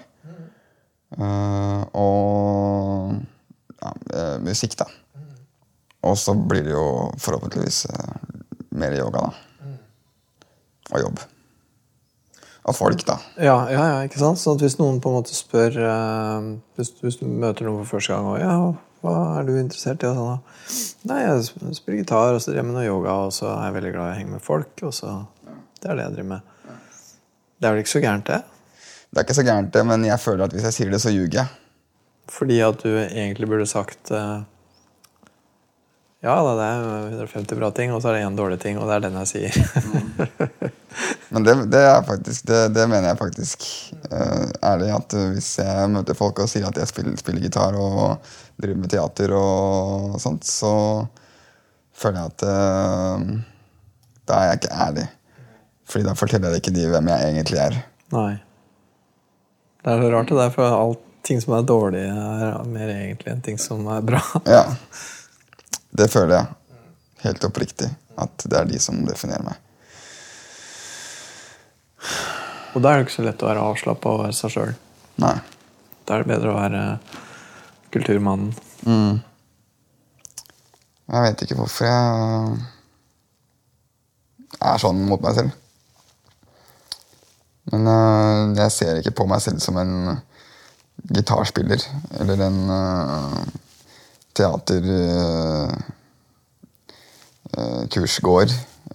Eh, 1.15 1.81
og 1.95 3.13
ja, 3.81 3.91
eh, 4.13 4.37
musikk, 4.43 4.75
da. 4.81 4.87
Og 6.05 6.17
så 6.21 6.35
blir 6.37 6.63
det 6.67 6.73
jo 6.75 6.85
forhåpentligvis 7.21 7.85
eh, 7.89 8.17
mer 8.77 8.93
yoga, 8.97 9.27
da. 9.29 9.71
Og 10.93 11.01
jobb. 11.01 11.23
Og 12.65 12.73
folk, 12.77 13.01
da. 13.05 13.15
Ja, 13.37 13.55
ja, 13.69 13.83
ja, 13.91 13.97
ikke 14.07 14.17
sant? 14.21 14.39
Sånn 14.41 14.57
at 14.57 14.63
hvis 14.65 14.79
noen 14.79 14.97
på 15.01 15.09
en 15.11 15.19
måte 15.19 15.33
spør 15.37 15.75
eh, 15.81 16.47
hvis, 16.77 16.91
hvis 17.01 17.19
du 17.21 17.25
møter 17.29 17.67
noen 17.69 17.83
for 17.85 17.97
første 17.99 18.13
gang 18.15 18.25
og 18.31 18.39
ja, 18.41 18.55
hva 19.05 19.15
er 19.39 19.45
du 19.45 19.51
interessert 19.59 20.01
i? 20.01 20.09
Og 20.09 20.17
sånn, 20.17 20.31
da? 20.33 20.79
Nei, 21.11 21.19
jeg 21.27 21.43
sp- 21.45 21.73
spiller 21.77 21.99
gitar, 22.01 22.33
og 22.33 22.41
så 22.41 22.49
driver 22.51 22.63
jeg 22.63 22.69
med 22.71 22.77
noe 22.79 22.87
yoga, 22.87 23.15
og 23.27 23.33
så 23.37 23.51
er 23.53 23.67
jeg 23.67 23.75
veldig 23.79 23.93
glad 23.93 24.07
i 24.07 24.13
å 24.15 24.17
henge 24.19 24.33
med 24.37 24.45
folk. 24.45 24.73
Og 24.89 24.93
så, 24.97 25.11
Det 25.81 25.91
er 25.91 25.99
det 25.99 26.07
jeg 26.07 26.15
driver 26.17 26.31
med. 26.31 26.51
Det 27.61 27.67
er 27.69 27.75
vel 27.75 27.83
ikke 27.85 27.93
så 27.95 28.01
gærent, 28.03 28.29
det? 28.33 28.39
Det 29.15 29.21
er 29.21 29.23
ikke 29.29 29.37
så 29.37 29.45
gærent, 29.47 29.71
det, 29.71 29.81
men 29.87 30.01
jeg 30.03 30.19
føler 30.19 30.43
at 30.43 30.51
hvis 30.51 30.65
jeg 30.67 30.75
sier 30.75 30.89
det, 30.91 30.97
så 30.99 31.11
ljuger 31.13 31.37
jeg. 31.39 31.47
Fordi 32.27 32.57
at 32.65 32.81
du 32.83 32.89
egentlig 32.99 33.47
burde 33.47 33.67
sagt 33.69 34.11
eh, 34.11 34.41
Ja 36.25 36.33
da, 36.43 36.55
det 36.57 36.65
er 36.65 37.13
150 37.21 37.55
bra 37.55 37.69
ting, 37.71 37.93
og 37.95 38.01
så 38.03 38.09
er 38.09 38.17
det 38.17 38.25
én 38.25 38.35
dårlig 38.35 38.57
ting, 38.59 38.79
og 38.81 38.89
det 38.89 38.97
er 38.97 39.03
den 39.05 39.15
jeg 39.21 39.29
sier. 39.29 39.59
Men 41.33 41.45
det, 41.45 41.53
det, 41.71 41.83
er 41.85 42.01
faktisk, 42.03 42.43
det, 42.49 42.59
det 42.75 42.87
mener 42.91 43.07
jeg 43.13 43.19
faktisk 43.19 43.63
uh, 44.09 44.49
ærlig. 44.65 44.89
At 44.97 45.15
eh, 45.15 45.29
hvis 45.35 45.51
jeg 45.61 45.91
møter 45.93 46.17
folk 46.17 46.41
og 46.43 46.49
sier 46.51 46.67
at 46.67 46.79
jeg 46.81 46.89
spiller, 46.89 47.15
spiller 47.21 47.45
gitar 47.45 47.77
og 47.79 48.17
driver 48.59 48.81
med 48.81 48.91
teater 48.91 49.35
og 49.37 50.17
sånt, 50.23 50.47
så 50.49 50.73
føler 51.95 52.19
jeg 52.25 52.33
at 52.33 52.47
uh, 52.49 53.37
da 54.27 54.41
er 54.41 54.49
jeg 54.49 54.59
ikke 54.59 54.81
ærlig. 54.89 55.07
Fordi 55.87 56.09
da 56.09 56.17
forteller 56.17 56.51
jeg 56.51 56.65
ikke 56.65 56.75
de 56.79 56.89
hvem 56.89 57.13
jeg 57.13 57.29
egentlig 57.31 57.63
er. 57.67 57.79
Nei. 58.15 58.33
Det 59.85 59.93
er 59.93 60.01
så 60.01 60.07
rart, 60.09 60.29
det 60.31 60.37
der, 60.39 60.49
for 60.49 60.65
alt 60.65 61.01
ting 61.25 61.41
som 61.41 61.53
er 61.53 61.65
dårlig, 61.69 62.01
er 62.09 62.63
mer 62.65 62.89
egentlig 62.89 63.29
enn 63.29 63.43
ting 63.45 63.59
som 63.61 63.85
er 63.93 64.01
bra. 64.05 64.21
Ja. 64.49 64.63
Det 65.93 66.07
føler 66.09 66.33
jeg. 66.39 66.45
Helt 67.21 67.45
oppriktig. 67.45 67.91
At 68.17 68.45
det 68.49 68.57
er 68.57 68.65
de 68.69 68.79
som 68.81 68.97
definerer 69.05 69.45
meg. 69.45 69.61
Og 72.73 72.81
da 72.81 72.91
er 72.91 72.97
det 72.97 73.05
ikke 73.05 73.15
så 73.19 73.25
lett 73.27 73.45
å 73.45 73.49
være 73.51 73.67
avslappa 73.69 74.09
og 74.09 74.23
være 74.25 74.37
seg 74.37 74.55
sjøl. 74.55 74.73
Da 75.21 75.37
er 76.17 76.25
det 76.25 76.31
bedre 76.33 76.49
å 76.51 76.57
være 76.57 76.81
kulturmannen. 77.93 78.51
Mm. 78.89 79.21
Jeg 81.13 81.27
vet 81.27 81.45
ikke 81.45 81.59
hvorfor 81.61 81.85
jeg 81.85 82.01
er 84.65 84.81
sånn 84.81 85.05
mot 85.05 85.21
meg 85.21 85.37
selv. 85.37 85.53
Men 87.73 87.87
uh, 87.89 88.53
jeg 88.57 88.73
ser 88.73 88.99
ikke 89.01 89.15
på 89.21 89.27
meg 89.29 89.41
selv 89.43 89.61
som 89.63 89.77
en 89.81 89.93
gitarspiller 91.15 91.81
eller 92.21 92.43
en 92.45 92.59
uh, 92.69 93.39
teater 94.35 94.85
uh, 94.85 95.71
øh, 97.55 97.85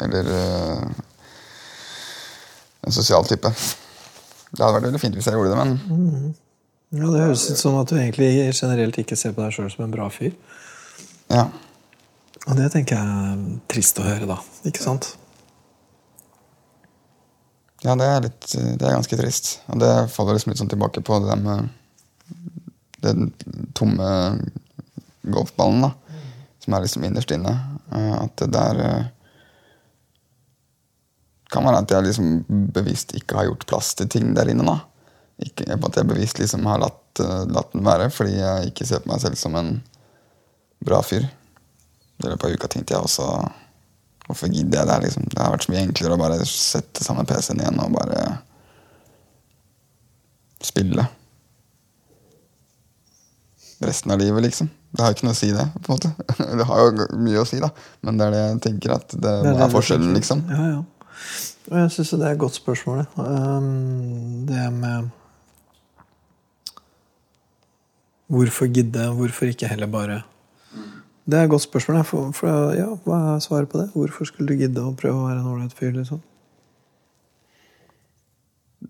eller 0.01 0.29
en 2.87 2.93
sosial 2.93 3.25
type. 3.29 3.49
Det 4.51 4.61
hadde 4.61 4.75
vært 4.75 4.87
veldig 4.89 5.01
fint 5.01 5.17
hvis 5.17 5.27
jeg 5.29 5.35
gjorde 5.39 5.51
det, 5.55 5.59
men 5.65 6.37
Ja, 6.91 7.07
Det 7.07 7.21
høres 7.23 7.51
ut 7.51 7.59
som 7.59 7.79
at 7.79 7.89
du 7.91 7.97
egentlig 7.97 8.53
generelt 8.55 8.99
ikke 8.99 9.17
ser 9.17 9.33
på 9.33 9.45
deg 9.45 9.55
sjøl 9.55 9.71
som 9.71 9.85
en 9.85 9.93
bra 9.95 10.09
fyr. 10.11 10.33
ja. 11.31 11.49
Og 12.49 12.57
det 12.57 12.71
tenker 12.73 12.97
jeg 12.97 13.33
er 13.33 13.41
trist 13.69 13.99
å 14.01 14.07
høre, 14.07 14.27
da. 14.27 14.39
Ikke 14.65 14.81
sant? 14.83 15.11
Ja, 17.81 17.95
det 17.97 18.05
er, 18.07 18.25
litt, 18.27 18.49
det 18.53 18.85
er 18.85 18.93
ganske 18.97 19.17
trist. 19.17 19.55
Og 19.73 19.81
det 19.81 19.93
faller 20.13 20.37
liksom 20.37 20.53
litt 20.53 20.61
sånn 20.61 20.73
tilbake 20.73 21.01
på 21.05 21.17
det 21.25 21.37
med 21.41 21.71
den 23.01 23.31
tomme 23.73 24.11
golfballen, 25.23 25.87
da. 25.87 25.93
Som 26.61 26.77
er 26.77 26.85
liksom 26.85 27.07
innerst 27.09 27.33
inne. 27.33 27.55
Eh, 27.93 28.13
At 28.21 28.37
det 28.43 28.51
der 28.53 28.83
eh, 28.85 29.09
Kan 31.51 31.65
være 31.67 31.81
at 31.83 31.91
jeg 31.91 32.07
liksom 32.07 32.27
bevisst 32.77 33.11
ikke 33.19 33.35
har 33.41 33.49
gjort 33.49 33.65
plass 33.67 33.95
til 33.99 34.07
ting 34.13 34.35
der 34.37 34.53
inne, 34.53 34.63
da. 34.69 34.77
Ikke, 35.41 35.65
at 35.73 35.97
jeg 35.97 36.07
bevisst 36.07 36.39
liksom 36.39 36.69
har 36.69 36.83
latt, 36.85 37.23
eh, 37.25 37.47
latt 37.51 37.73
den 37.73 37.87
være 37.87 38.11
fordi 38.13 38.37
jeg 38.37 38.71
ikke 38.71 38.87
ser 38.87 39.01
på 39.03 39.11
meg 39.11 39.25
selv 39.25 39.41
som 39.41 39.57
en 39.59 39.73
bra 40.85 41.01
fyr. 41.03 41.25
I 42.21 42.29
løpet 42.29 42.45
av 42.45 42.55
uka 42.55 42.69
tenkte 42.69 42.95
jeg 42.95 43.09
også 43.09 43.27
Hvorfor 44.31 44.53
gidder 44.53 44.79
jeg 44.79 44.87
det? 44.87 44.99
liksom? 45.09 45.25
Det 45.27 45.43
har 45.43 45.51
vært 45.51 45.67
så 45.67 45.73
mye 45.73 45.83
enklere 45.83 46.15
å 46.15 46.21
bare 46.21 46.45
sette 46.47 47.03
sammen 47.03 47.27
PC-en 47.27 47.63
igjen 47.65 47.81
og 47.83 47.97
bare 47.97 48.21
spille. 50.63 51.07
Resten 53.81 54.13
av 54.15 54.21
livet, 54.21 54.45
liksom. 54.45 54.71
Det 54.93 55.03
har 55.03 55.11
jo 55.11 55.17
ikke 55.19 55.27
noe 55.27 55.35
å 55.35 55.41
si, 55.41 55.51
det. 55.57 55.67
på 55.83 55.91
en 55.91 55.97
måte. 55.97 56.13
Det 56.61 56.67
har 56.69 56.81
jo 56.85 57.07
mye 57.19 57.43
å 57.43 57.47
si, 57.49 57.59
da. 57.63 57.71
Men 58.07 58.19
det 58.21 58.27
er 58.27 58.35
det 58.35 58.41
jeg 58.43 58.59
tenker 58.69 58.95
at 58.99 59.15
det, 59.15 59.35
Det 59.47 59.55
er, 59.55 59.61
du 59.63 59.75
forskjellen, 59.75 60.11
liksom. 60.15 60.43
Ja, 60.51 60.67
ja. 60.77 60.81
Og 61.71 61.79
jeg 61.79 61.93
syns 61.95 62.13
det 62.15 62.27
er 62.27 62.35
et 62.35 62.43
godt 62.43 62.59
spørsmål, 62.59 63.03
det. 63.03 63.25
Um, 63.25 64.45
det 64.49 64.67
med 64.75 65.11
Hvorfor 68.31 68.69
gidde? 68.71 69.09
Hvorfor 69.17 69.51
ikke 69.51 69.71
heller 69.71 69.91
bare 69.91 70.21
Det 71.31 71.39
er 71.39 71.47
et 71.47 71.53
godt 71.53 71.63
spørsmål. 71.63 72.01
For, 72.09 72.33
for, 72.35 72.73
ja, 72.75 72.89
hva 73.05 73.19
er 73.35 73.45
svaret 73.45 73.71
på 73.71 73.79
det? 73.79 73.91
Hvorfor 73.95 74.27
skulle 74.27 74.51
du 74.51 74.59
gidde 74.59 74.83
å 74.83 74.95
prøve 74.99 75.21
å 75.21 75.29
være 75.29 75.43
en 75.43 75.51
ålreit 75.53 75.77
fyr? 75.79 75.93
liksom? 75.95 76.23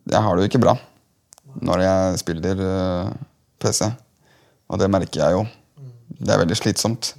Jeg 0.09 0.23
har 0.25 0.37
det 0.37 0.47
jo 0.47 0.51
ikke 0.53 0.63
bra 0.63 0.77
når 1.61 1.83
jeg 1.83 2.19
spiller 2.23 2.61
uh, 2.63 3.13
PC. 3.61 3.91
Og 4.71 4.81
det 4.81 4.89
merker 4.89 5.21
jeg 5.25 5.35
jo. 5.35 5.45
Det 6.21 6.33
er 6.33 6.41
veldig 6.45 6.57
slitsomt. 6.57 7.13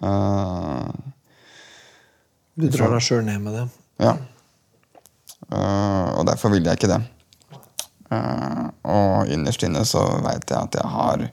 Uh, 0.00 0.88
Du 2.54 2.68
drar 2.70 2.94
deg 2.94 3.04
sjøl 3.04 3.24
ned 3.26 3.42
med 3.42 3.58
det. 3.58 3.64
Ja. 4.00 4.14
Uh, 5.50 6.20
og 6.20 6.28
derfor 6.30 6.54
vil 6.54 6.64
jeg 6.64 6.78
ikke 6.78 6.92
det. 6.94 7.02
Eh, 8.10 8.64
og 8.90 9.30
innerst 9.30 9.62
inne 9.62 9.84
så 9.86 10.02
veit 10.24 10.48
jeg 10.50 10.58
at 10.58 10.78
jeg 10.80 10.90
har 10.94 11.26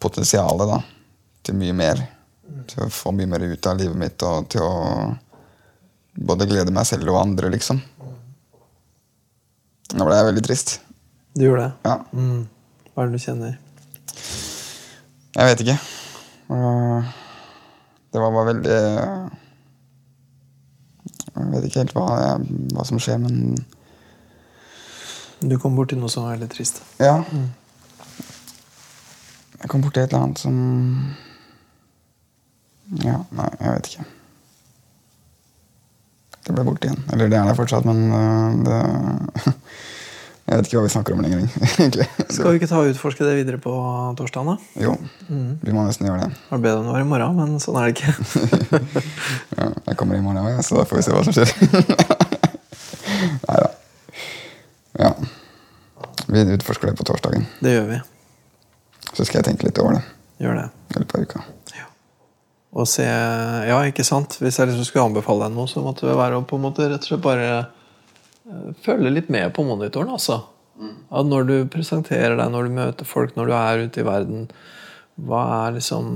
potensialet 0.00 0.70
da, 0.70 0.78
til 1.48 1.56
mye 1.56 1.76
mer. 1.76 2.04
Til 2.68 2.84
å 2.84 2.92
få 2.92 3.12
mye 3.16 3.28
mer 3.30 3.44
ut 3.48 3.68
av 3.68 3.78
livet 3.80 3.96
mitt 3.96 4.24
og 4.26 4.48
til 4.52 4.64
å 4.64 4.72
både 6.18 6.48
glede 6.50 6.74
meg 6.74 6.86
selv 6.88 7.08
og 7.12 7.20
andre, 7.22 7.50
liksom. 7.54 7.80
Nå 9.96 10.04
ble 10.04 10.16
jeg 10.18 10.28
veldig 10.28 10.44
trist. 10.44 10.74
Du 11.38 11.46
gjorde 11.46 11.68
det? 11.68 11.72
Ja. 11.88 11.96
Mm. 12.12 12.42
Hva 12.92 13.04
er 13.04 13.08
det 13.08 13.20
du 13.20 13.22
kjenner? 13.22 13.54
Jeg 15.38 15.48
vet 15.48 15.62
ikke. 15.64 15.78
Eh, 16.48 17.12
det 18.12 18.22
var 18.22 18.32
bare 18.32 18.48
veldig 18.48 18.78
Jeg 21.38 21.50
vet 21.52 21.66
ikke 21.68 21.82
helt 21.84 21.94
hva, 21.94 22.06
jeg, 22.24 22.62
hva 22.74 22.86
som 22.88 22.98
skjer, 22.98 23.20
men 23.22 23.34
Du 25.44 25.54
kom 25.62 25.76
borti 25.78 25.94
noe 25.96 26.10
som 26.10 26.24
var 26.26 26.34
veldig 26.34 26.50
trist. 26.50 26.82
Ja. 26.98 27.20
Jeg 29.60 29.70
kom 29.70 29.84
borti 29.84 30.02
et 30.02 30.10
eller 30.10 30.24
annet 30.26 30.42
som 30.42 30.56
Ja, 33.04 33.18
nei, 33.36 33.48
jeg 33.60 33.74
vet 33.74 33.90
ikke. 33.92 34.06
Det 36.48 36.54
ble 36.56 36.64
borte 36.64 36.88
igjen. 36.88 37.02
Eller 37.12 37.28
det 37.28 37.36
er 37.36 37.48
der 37.50 37.58
fortsatt, 37.58 37.84
men 37.88 38.08
øh, 38.14 38.64
det 38.64 39.54
Jeg 40.48 40.56
vet 40.62 40.68
ikke 40.70 40.78
hva 40.78 40.84
vi 40.86 40.92
snakker 40.94 41.12
om 41.12 41.18
lenger, 41.20 41.42
egentlig. 41.76 42.06
Skal 42.32 42.54
vi 42.54 42.56
ikke 42.56 42.68
ta 42.70 42.78
og 42.80 42.88
utforske 42.88 43.26
det 43.26 43.34
videre 43.36 43.58
på 43.60 43.72
torsdag, 44.16 44.46
da? 44.48 44.54
Jo, 44.80 44.94
vi 45.28 45.74
må 45.76 45.82
nesten 45.84 46.08
gjøre 46.08 46.22
det. 46.22 46.30
Det 46.32 46.54
var 46.54 46.62
bedre 46.64 46.78
enn 46.80 46.86
det 46.88 46.94
var 46.94 47.04
i 47.04 47.08
morgen, 47.10 47.36
men 47.36 47.60
sånn 47.60 47.76
er 47.76 47.90
det 47.90 47.98
ikke. 47.98 48.14
Ja, 49.58 49.66
jeg 49.90 49.98
kommer 50.00 50.16
i 50.16 50.22
morgen 50.24 50.40
òg, 50.40 50.62
så 50.64 50.78
da 50.78 50.86
får 50.88 51.00
vi 51.00 51.04
se 51.04 51.12
hva 51.12 51.20
som 51.26 51.36
skjer. 51.36 51.52
Nei 53.44 53.58
da. 53.60 53.68
Ja. 55.02 55.12
Vi 56.32 56.46
utforsker 56.56 56.94
det 56.94 56.96
på 56.96 57.04
torsdagen. 57.10 57.44
Det 57.60 57.74
gjør 57.76 57.92
vi. 57.92 58.00
Så 59.12 59.28
skal 59.28 59.42
jeg 59.42 59.50
tenke 59.50 59.68
litt 59.68 59.78
over 59.82 59.98
det 59.98 60.04
Gjør 60.38 60.62
det. 60.62 60.66
Eller 60.94 61.08
på 61.12 61.20
uka. 61.26 61.44
Og 62.76 62.88
se 62.90 63.06
Ja, 63.06 63.78
ikke 63.88 64.04
sant? 64.04 64.36
Hvis 64.42 64.58
jeg 64.60 64.68
liksom 64.68 64.84
skulle 64.84 65.06
anbefale 65.08 65.46
deg 65.46 65.56
noe, 65.56 65.70
så 65.70 65.80
måtte 65.84 66.08
det 66.08 66.18
være 66.18 66.40
å 66.40 66.46
på 66.46 66.58
en 66.58 66.66
måte 66.66 66.88
rett 66.90 67.00
og 67.00 67.10
slett 67.10 67.24
bare 67.24 67.48
eh, 67.56 68.72
følge 68.84 69.12
litt 69.14 69.30
med 69.32 69.54
på 69.56 69.64
monitoren, 69.64 70.12
altså. 70.18 70.42
At 71.10 71.26
når 71.26 71.46
du 71.48 71.54
presenterer 71.72 72.36
deg, 72.38 72.50
når 72.52 72.68
du 72.68 72.76
møter 72.76 73.08
folk, 73.08 73.34
når 73.36 73.50
du 73.50 73.54
er 73.56 73.84
ute 73.88 74.02
i 74.02 74.06
verden, 74.06 74.48
hva 75.18 75.42
er 75.64 75.78
liksom 75.78 76.10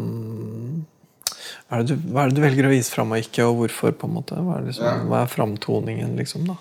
hva 1.66 1.78
er, 1.78 1.86
det 1.88 1.96
du, 1.96 2.12
er 2.12 2.30
det 2.30 2.36
du 2.36 2.42
velger 2.44 2.68
å 2.68 2.70
vise 2.70 2.92
fram 2.92 3.14
og 3.14 3.24
ikke, 3.24 3.46
og 3.48 3.62
hvorfor? 3.62 3.94
på 3.96 4.08
en 4.08 4.14
måte? 4.18 4.36
Hva 4.38 4.58
er, 4.58 4.66
liksom, 4.68 5.06
hva 5.10 5.22
er 5.24 5.32
framtoningen, 5.32 6.14
liksom? 6.20 6.44
da? 6.50 6.58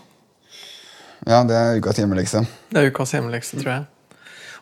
Ja, 1.28 1.42
det 1.46 1.58
er 1.58 1.78
ukas 1.78 2.00
hjemmelekse. 2.02 2.46
Det 2.72 2.80
er 2.82 2.90
ukas 2.90 3.14
hjemmelekse, 3.14 3.60
tror 3.60 3.74
jeg. 3.76 3.90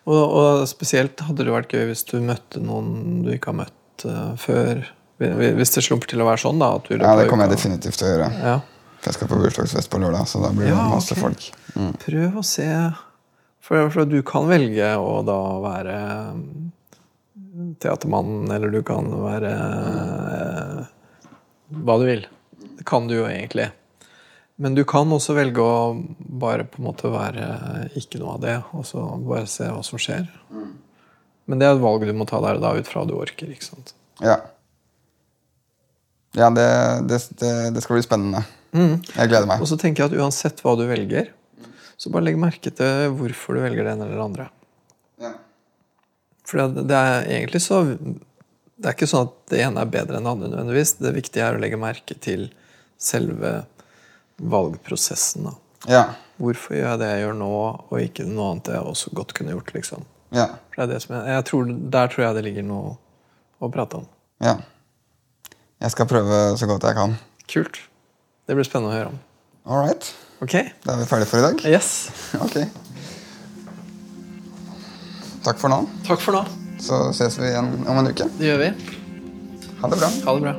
Og, 0.09 0.19
og 0.19 0.63
spesielt 0.67 1.21
hadde 1.23 1.45
det 1.45 1.53
vært 1.53 1.75
gøy 1.75 1.85
hvis 1.91 2.03
du 2.09 2.17
møtte 2.23 2.61
noen 2.63 3.21
du 3.27 3.29
ikke 3.35 3.53
har 3.53 3.59
møtt 3.61 4.05
uh, 4.09 4.33
før. 4.41 4.83
Hvis 5.19 5.73
det 5.75 5.83
slumper 5.83 6.07
til 6.07 6.23
å 6.23 6.27
være 6.29 6.39
sånn, 6.45 6.61
da. 6.61 6.71
At 6.79 6.87
du 6.87 6.95
Ja, 6.95 7.15
det 7.19 7.27
kommer 7.31 7.47
jeg 7.47 7.57
definitivt 7.57 7.99
til 7.99 8.07
å 8.07 8.11
gjøre. 8.13 8.29
Ja. 8.39 8.57
For 8.99 9.11
jeg 9.11 9.17
skal 9.17 9.29
på 9.31 9.39
bursdagsfest 9.39 9.91
på 9.91 9.99
lørdag, 10.01 10.27
så 10.27 10.41
da 10.43 10.51
blir 10.55 10.69
det 10.69 10.73
Ja, 10.73 10.87
masse 10.91 11.15
okay. 11.15 11.23
folk. 11.23 11.47
Mm. 11.75 11.93
Prøv 12.03 12.39
å 12.39 12.43
se 12.47 12.67
for, 13.69 13.89
for 13.93 14.07
du 14.09 14.19
kan 14.25 14.47
velge 14.49 14.93
å 14.97 15.19
da 15.27 15.39
være 15.63 15.97
mm, 16.35 17.75
teatermann, 17.83 18.47
eller 18.55 18.71
du 18.73 18.79
kan 18.87 19.07
være 19.21 19.51
eh, 20.39 20.79
hva 21.83 21.97
du 22.01 22.07
vil. 22.07 22.25
Det 22.79 22.87
kan 22.87 23.07
du 23.07 23.17
jo 23.19 23.27
egentlig. 23.27 23.69
Men 24.59 24.75
du 24.75 24.83
kan 24.87 25.11
også 25.15 25.35
velge 25.37 25.63
å 25.63 25.95
bare 26.17 26.65
på 26.67 26.81
en 26.81 26.89
måte 26.89 27.11
være 27.11 27.45
ikke 27.99 28.19
noe 28.19 28.35
av 28.35 28.41
det, 28.43 28.55
og 28.75 28.87
så 28.87 29.03
bare 29.23 29.47
se 29.47 29.69
hva 29.71 29.83
som 29.87 30.01
skjer. 30.01 30.25
Men 31.49 31.61
det 31.61 31.67
er 31.67 31.77
et 31.77 31.83
valg 31.83 32.03
du 32.03 32.11
må 32.17 32.27
ta 32.27 32.41
der 32.43 32.59
og 32.59 32.65
da 32.65 32.73
ut 32.75 32.89
fra 32.89 33.05
du 33.07 33.15
orker. 33.15 33.53
ikke 33.53 33.69
sant? 33.69 33.93
Ja. 34.19 34.41
Ja, 36.37 36.49
det, 36.53 36.69
det, 37.09 37.19
det, 37.73 37.81
skal 37.81 37.97
bli 37.97 38.05
spennende. 38.05 38.43
Jeg 38.71 39.31
gleder 39.31 39.47
meg. 39.49 39.61
Og 39.63 39.69
så 39.69 39.77
tenker 39.81 40.05
jeg 40.05 40.11
at 40.11 40.21
uansett 40.21 40.61
hva 40.61 40.75
du 40.77 40.85
velger, 40.89 41.31
så 41.99 42.11
bare 42.13 42.27
legg 42.27 42.37
merke 42.39 42.71
til 42.71 43.15
hvorfor 43.17 43.57
du 43.57 43.63
velger 43.63 43.87
det 43.87 43.95
ene 43.95 44.05
eller 44.05 44.19
det 44.19 44.27
andre. 44.27 44.45
Ja. 45.19 45.33
For 46.47 46.61
det, 46.61 46.85
det 46.89 46.99
er 46.99 47.25
egentlig 47.39 47.61
så 47.65 47.81
Det 48.79 48.87
er 48.87 48.95
ikke 48.95 49.09
sånn 49.11 49.27
at 49.27 49.33
det 49.51 49.63
ene 49.65 49.83
er 49.83 49.89
bedre 49.91 50.19
enn 50.19 50.27
det 50.27 50.31
andre 50.31 50.51
nødvendigvis. 50.53 50.93
Det 51.01 51.15
viktige 51.17 51.43
er 51.43 51.57
å 51.57 51.59
legge 51.59 51.81
merke 51.81 52.15
til 52.15 52.47
selve 52.99 53.65
valgprosessen. 54.39 55.49
da. 55.49 55.55
Ja. 55.91 56.03
Hvorfor 56.39 56.77
gjør 56.77 56.93
jeg 56.93 57.01
det 57.01 57.09
jeg 57.09 57.25
gjør 57.25 57.35
nå, 57.41 57.51
og 57.89 57.99
ikke 57.99 58.27
noe 58.29 58.53
annet 58.53 58.71
jeg 58.71 58.87
også 58.93 59.11
godt 59.19 59.35
kunne 59.35 59.57
gjort? 59.57 59.73
liksom. 59.75 60.05
Ja. 60.31 60.45
For 60.71 60.83
det 60.85 60.93
det 60.93 61.01
som 61.03 61.17
jeg, 61.17 61.33
jeg 61.33 61.45
tror, 61.49 61.73
Der 61.97 62.11
tror 62.13 62.23
jeg 62.23 62.37
det 62.37 62.43
ligger 62.45 62.67
noe 62.69 62.97
å 63.59 63.71
prate 63.73 64.03
om. 64.03 64.11
ja. 64.39 64.59
Jeg 65.79 65.91
skal 65.93 66.07
prøve 66.11 66.37
så 66.59 66.67
godt 66.67 66.83
jeg 66.83 66.95
kan. 66.97 67.13
Kult. 67.47 67.77
Det 68.47 68.55
blir 68.57 68.67
spennende 68.67 68.91
å 68.91 68.97
høre 68.97 69.11
om. 69.13 69.19
All 69.69 69.85
right. 69.85 70.09
Okay. 70.43 70.71
Da 70.83 70.95
er 70.95 71.03
vi 71.03 71.07
ferdige 71.07 71.29
for 71.31 71.39
i 71.39 71.45
dag. 71.47 71.63
Yes. 71.67 72.09
Ok. 72.45 72.57
Takk 75.45 75.59
for 75.61 75.71
nå. 75.71 75.85
Takk 76.03 76.19
for 76.19 76.35
nå. 76.35 76.43
Så 76.83 76.97
ses 77.15 77.37
vi 77.39 77.47
igjen 77.47 77.71
om 77.87 78.01
en 78.01 78.11
uke. 78.11 78.27
Det 78.39 78.49
gjør 78.49 78.59
vi. 78.65 78.73
Ha 79.79 79.91
det 79.93 80.01
bra. 80.01 80.11
Ha 80.25 80.35
det 80.35 80.43
bra. 80.43 80.55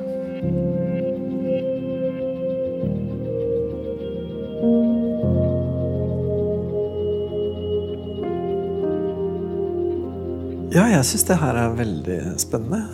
Ja, 10.70 10.86
jeg 10.86 11.04
syns 11.12 11.28
det 11.28 11.40
her 11.44 11.60
er 11.60 11.76
veldig 11.76 12.18
spennende. 12.40 12.84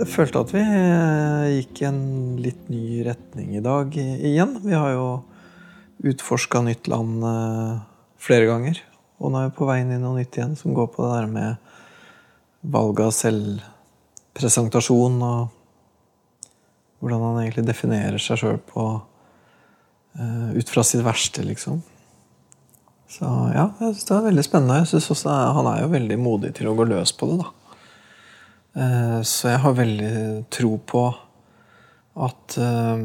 Jeg 0.00 0.08
følte 0.08 0.40
at 0.40 0.48
vi 0.54 0.60
eh, 0.64 1.58
gikk 1.58 1.82
i 1.82 1.86
en 1.90 1.98
litt 2.40 2.70
ny 2.72 3.02
retning 3.04 3.50
i 3.58 3.60
dag 3.60 3.92
igjen. 4.00 4.54
Vi 4.64 4.72
har 4.72 4.94
jo 4.94 5.20
utforska 6.08 6.62
nytt 6.64 6.88
land 6.88 7.20
eh, 7.28 7.82
flere 8.16 8.48
ganger. 8.48 8.80
Og 9.20 9.28
nå 9.28 9.36
er 9.42 9.50
vi 9.50 9.58
på 9.58 9.68
vei 9.68 9.82
inn 9.82 9.92
i 9.92 10.00
noe 10.00 10.16
nytt 10.16 10.32
igjen, 10.38 10.56
som 10.56 10.72
går 10.76 10.88
på 10.94 11.04
det 11.04 11.12
der 11.18 11.28
med 11.34 11.50
valg 12.72 12.96
av 13.04 13.12
selvpresentasjon 13.18 15.20
og 15.20 15.40
hvordan 17.00 17.24
han 17.26 17.40
egentlig 17.42 17.66
definerer 17.68 18.20
seg 18.20 18.36
sjøl 18.40 18.60
på 18.72 19.04
eh, 20.16 20.48
ut 20.56 20.68
fra 20.72 20.80
sitt 20.80 21.04
verste, 21.04 21.44
liksom. 21.44 21.84
Så 23.10 23.26
ja, 23.52 23.68
jeg 23.82 23.98
synes 23.98 24.08
det 24.08 24.16
er 24.16 24.28
veldig 24.30 24.48
spennende. 24.48 24.80
Jeg 24.80 24.88
synes 24.94 25.12
også 25.12 25.28
Han 25.58 25.66
er 25.74 25.78
jo 25.82 25.92
veldig 25.92 26.18
modig 26.24 26.50
til 26.56 26.66
å 26.72 26.76
gå 26.78 26.84
løs 26.88 27.12
på 27.12 27.28
det. 27.28 27.42
da. 27.44 27.59
Eh, 28.74 29.22
så 29.22 29.50
jeg 29.50 29.62
har 29.64 29.76
veldig 29.78 30.12
tro 30.52 30.76
på 30.78 31.04
at 32.20 32.56
eh, 32.58 33.04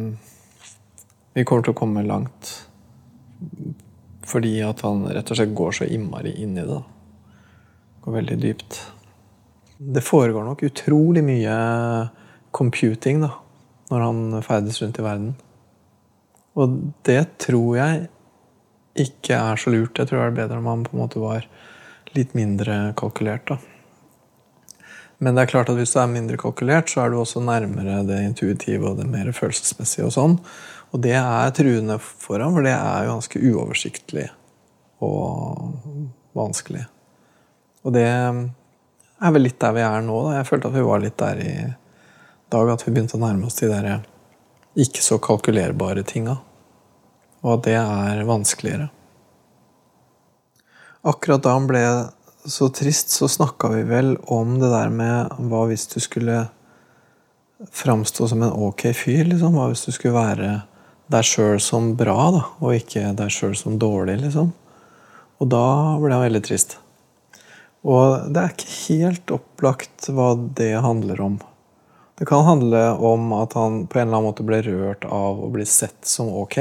vi 1.35 1.45
kommer 1.45 1.65
til 1.65 1.73
å 1.73 1.79
komme 1.79 2.05
langt. 2.05 2.51
Fordi 4.25 4.57
at 4.65 4.81
han 4.85 5.05
rett 5.09 5.31
og 5.31 5.39
slett 5.39 5.55
går 5.57 5.79
så 5.79 5.87
innmari 5.89 6.35
inn 6.41 6.57
i 6.57 6.65
det. 6.65 6.81
Går 8.05 8.19
veldig 8.19 8.37
dypt. 8.41 8.79
Det 9.77 10.03
foregår 10.05 10.45
nok 10.47 10.63
utrolig 10.65 11.23
mye 11.25 11.55
computing 12.55 13.19
da, 13.25 13.33
når 13.91 14.05
han 14.05 14.21
ferdes 14.45 14.79
rundt 14.81 15.01
i 15.01 15.05
verden. 15.05 15.33
Og 16.55 16.77
det 17.03 17.21
tror 17.43 17.75
jeg 17.75 18.05
ikke 19.03 19.35
er 19.35 19.59
så 19.59 19.73
lurt. 19.73 19.99
Jeg 19.99 20.07
tror 20.07 20.21
det 20.21 20.27
er 20.29 20.37
bedre 20.39 20.61
om 20.61 20.69
han 20.71 20.85
på 20.87 20.95
en 20.95 21.01
måte 21.03 21.19
var 21.19 21.47
litt 22.15 22.31
mindre 22.37 22.93
kalkulert. 22.95 23.51
da. 23.51 23.74
Men 25.23 25.35
det 25.35 25.45
er 25.45 25.51
klart 25.53 25.69
at 25.71 25.77
hvis 25.79 25.93
du 25.95 25.99
er 26.01 26.11
mindre 26.11 26.39
kalkulert, 26.39 26.89
så 26.91 27.05
er 27.05 27.11
du 27.11 27.19
også 27.21 27.43
nærmere 27.43 28.01
det 28.07 28.21
intuitive 28.25 28.89
og 28.89 28.99
det 28.99 29.07
mer 29.09 29.31
følelsesmessige. 29.35 30.07
Og 30.07 30.15
sånn. 30.15 30.35
Og 30.91 31.03
det 31.03 31.15
er 31.19 31.53
truende 31.55 31.99
for 32.01 32.41
ham, 32.43 32.55
for 32.55 32.65
det 32.65 32.73
er 32.75 33.05
jo 33.05 33.13
ganske 33.13 33.41
uoversiktlig 33.51 34.25
og 35.03 35.79
vanskelig. 36.35 36.83
Og 37.85 37.95
det 37.95 38.07
er 38.07 39.35
vel 39.35 39.47
litt 39.47 39.59
der 39.61 39.75
vi 39.75 39.85
er 39.85 40.03
nå. 40.03 40.17
Da. 40.27 40.39
Jeg 40.39 40.49
følte 40.49 40.71
at 40.71 40.75
vi 40.75 40.87
var 40.87 41.03
litt 41.03 41.17
der 41.21 41.39
i 41.43 41.55
dag, 42.51 42.73
at 42.73 42.83
vi 42.85 42.91
begynte 42.91 43.19
å 43.19 43.23
nærme 43.23 43.47
oss 43.47 43.59
de 43.61 43.71
der 43.71 44.03
ikke 44.75 45.03
så 45.03 45.19
kalkulerbare 45.23 46.03
tinga 46.07 46.35
og 47.45 47.59
at 47.59 47.65
det 47.67 47.77
er 47.77 48.25
vanskeligere. 48.25 48.89
Akkurat 51.05 51.43
da 51.45 51.53
han 51.53 51.67
ble 51.69 51.81
så 52.45 52.69
trist, 52.69 53.09
så 53.09 53.27
snakka 53.27 53.69
vi 53.73 53.83
vel 53.89 54.15
om 54.31 54.59
det 54.59 54.69
der 54.69 54.91
med 54.93 55.33
hva 55.49 55.65
hvis 55.69 55.87
du 55.91 55.99
skulle 56.03 56.45
framstå 57.71 58.27
som 58.29 58.43
en 58.45 58.53
ok 58.67 58.87
fyr? 58.93 59.25
liksom? 59.25 59.57
Hva 59.57 59.69
hvis 59.71 59.85
du 59.87 59.91
skulle 59.95 60.17
være 60.17 60.51
deg 61.11 61.25
sjøl 61.25 61.59
som 61.61 61.93
bra, 61.97 62.17
da, 62.33 62.43
og 62.61 62.77
ikke 62.77 63.13
deg 63.17 63.33
sjøl 63.33 63.55
som 63.57 63.79
dårlig, 63.81 64.19
liksom? 64.23 64.51
Og 65.41 65.51
da 65.51 65.65
ble 66.01 66.13
han 66.15 66.25
veldig 66.25 66.43
trist. 66.45 66.77
Og 67.85 68.31
det 68.33 68.41
er 68.41 68.53
ikke 68.55 68.77
helt 68.87 69.35
opplagt 69.35 70.07
hva 70.09 70.31
det 70.57 70.73
handler 70.81 71.21
om. 71.21 71.35
Det 72.15 72.25
kan 72.29 72.47
handle 72.47 72.81
om 73.03 73.33
at 73.35 73.53
han 73.59 73.83
på 73.91 73.99
en 73.99 74.07
eller 74.07 74.17
annen 74.17 74.29
måte 74.29 74.45
ble 74.47 74.61
rørt 74.65 75.05
av 75.05 75.41
å 75.43 75.51
bli 75.53 75.65
sett 75.67 76.07
som 76.07 76.31
ok. 76.31 76.57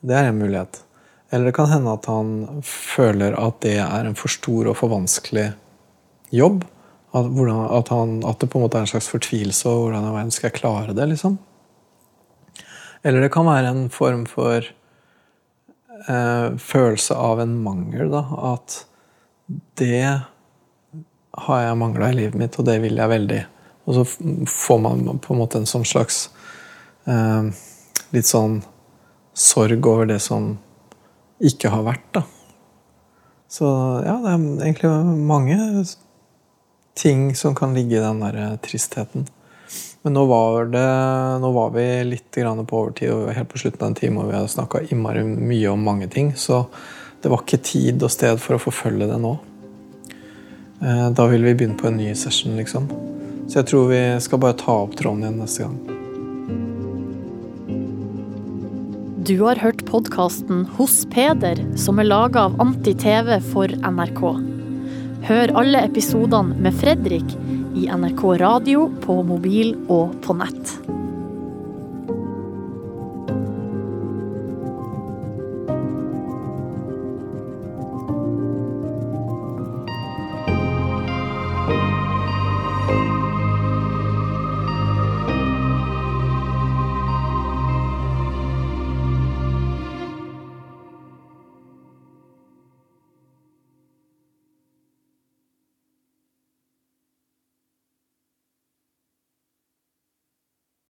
Det 0.00 0.16
er 0.16 0.30
en 0.30 0.38
mulighet. 0.38 0.80
Eller 1.32 1.48
det 1.48 1.56
kan 1.56 1.70
hende 1.70 1.94
at 1.96 2.06
han 2.10 2.62
føler 2.66 3.32
at 3.40 3.62
det 3.64 3.78
er 3.80 4.04
en 4.04 4.16
for 4.18 4.32
stor 4.32 4.68
og 4.68 4.76
for 4.76 4.92
vanskelig 4.92 5.46
jobb. 6.32 6.66
At, 7.12 7.28
hvordan, 7.28 7.64
at, 7.78 7.88
han, 7.92 8.18
at 8.28 8.40
det 8.40 8.48
på 8.52 8.58
en 8.58 8.66
måte 8.66 8.76
er 8.80 8.84
en 8.86 8.90
slags 8.92 9.08
fortvilelse 9.12 9.68
over 9.68 9.94
hvordan 9.94 10.12
verden 10.12 10.32
skal 10.32 10.48
jeg 10.48 10.58
klare 10.60 10.96
det. 10.96 11.06
liksom. 11.08 11.38
Eller 13.02 13.24
det 13.24 13.32
kan 13.32 13.48
være 13.48 13.72
en 13.72 13.86
form 13.92 14.26
for 14.28 14.68
eh, 16.08 16.48
følelse 16.56 17.16
av 17.16 17.40
en 17.40 17.56
mangel. 17.64 18.12
da, 18.12 18.22
At 18.52 18.84
det 19.80 20.04
har 21.32 21.62
jeg 21.64 21.80
mangla 21.80 22.10
i 22.12 22.16
livet 22.16 22.36
mitt, 22.38 22.58
og 22.60 22.68
det 22.68 22.76
vil 22.84 23.00
jeg 23.00 23.12
veldig. 23.12 23.40
Og 23.88 23.96
så 23.96 24.04
får 24.48 24.82
man 24.84 25.18
på 25.18 25.32
en 25.32 25.40
måte 25.40 25.62
en 25.62 25.68
sånn 25.68 25.88
slags 25.88 26.26
eh, 27.08 27.48
litt 28.12 28.28
sånn 28.28 28.60
sorg 29.32 29.88
over 29.88 30.12
det 30.12 30.20
som 30.22 30.58
ikke 31.42 31.72
har 31.72 31.84
vært. 31.86 32.08
da. 32.14 32.24
Så 33.52 33.68
ja, 34.06 34.16
det 34.22 34.32
er 34.32 34.46
egentlig 34.64 34.90
mange 35.28 35.58
ting 36.96 37.34
som 37.36 37.54
kan 37.54 37.74
ligge 37.74 37.98
i 37.98 38.02
den 38.02 38.22
der 38.24 38.38
eh, 38.40 38.56
tristheten. 38.64 39.26
Men 40.02 40.16
nå 40.16 40.24
var, 40.26 40.66
det, 40.72 40.86
nå 41.40 41.52
var 41.54 41.70
vi 41.76 41.84
litt 42.04 42.34
på 42.34 42.80
overtid, 42.80 43.12
og 43.12 43.30
helt 43.36 43.52
på 43.52 43.60
slutten 43.62 43.84
av 43.84 43.92
en 43.92 43.98
time, 43.98 44.20
og 44.20 44.32
vi 44.32 44.36
hadde 44.36 44.50
snakka 44.50 44.82
mye 44.96 45.70
om 45.70 45.84
mange 45.84 46.08
ting. 46.10 46.34
Så 46.34 46.64
det 47.22 47.30
var 47.30 47.44
ikke 47.44 47.62
tid 47.62 48.02
og 48.02 48.10
sted 48.10 48.40
for 48.42 48.56
å 48.58 48.62
forfølge 48.62 49.06
det 49.12 49.20
nå. 49.22 49.36
Eh, 50.82 51.08
da 51.14 51.28
vil 51.30 51.44
vi 51.46 51.54
begynne 51.54 51.78
på 51.78 51.92
en 51.92 52.00
ny 52.00 52.14
session, 52.18 52.56
liksom. 52.58 52.90
Så 53.46 53.60
jeg 53.60 53.70
tror 53.70 53.90
vi 53.92 54.04
skal 54.24 54.42
bare 54.42 54.58
ta 54.58 54.80
opp 54.82 54.96
tråden 54.98 55.26
igjen 55.26 55.42
neste 55.44 55.68
gang. 55.68 55.91
Du 59.22 59.36
har 59.38 59.56
hørt 59.56 59.84
podkasten 59.86 60.64
Hos 60.74 61.04
Peder, 61.12 61.60
som 61.78 62.00
er 62.02 62.08
laga 62.08 62.40
av 62.48 62.56
Anti-TV 62.64 63.36
for 63.52 63.70
NRK. 63.70 64.22
Hør 65.28 65.52
alle 65.60 65.84
episodene 65.86 66.56
med 66.64 66.74
Fredrik 66.80 67.36
i 67.78 67.86
NRK 67.86 68.24
radio, 68.42 68.88
på 69.04 69.20
mobil 69.28 69.76
og 69.86 70.16
på 70.26 70.34
nett. 70.40 70.74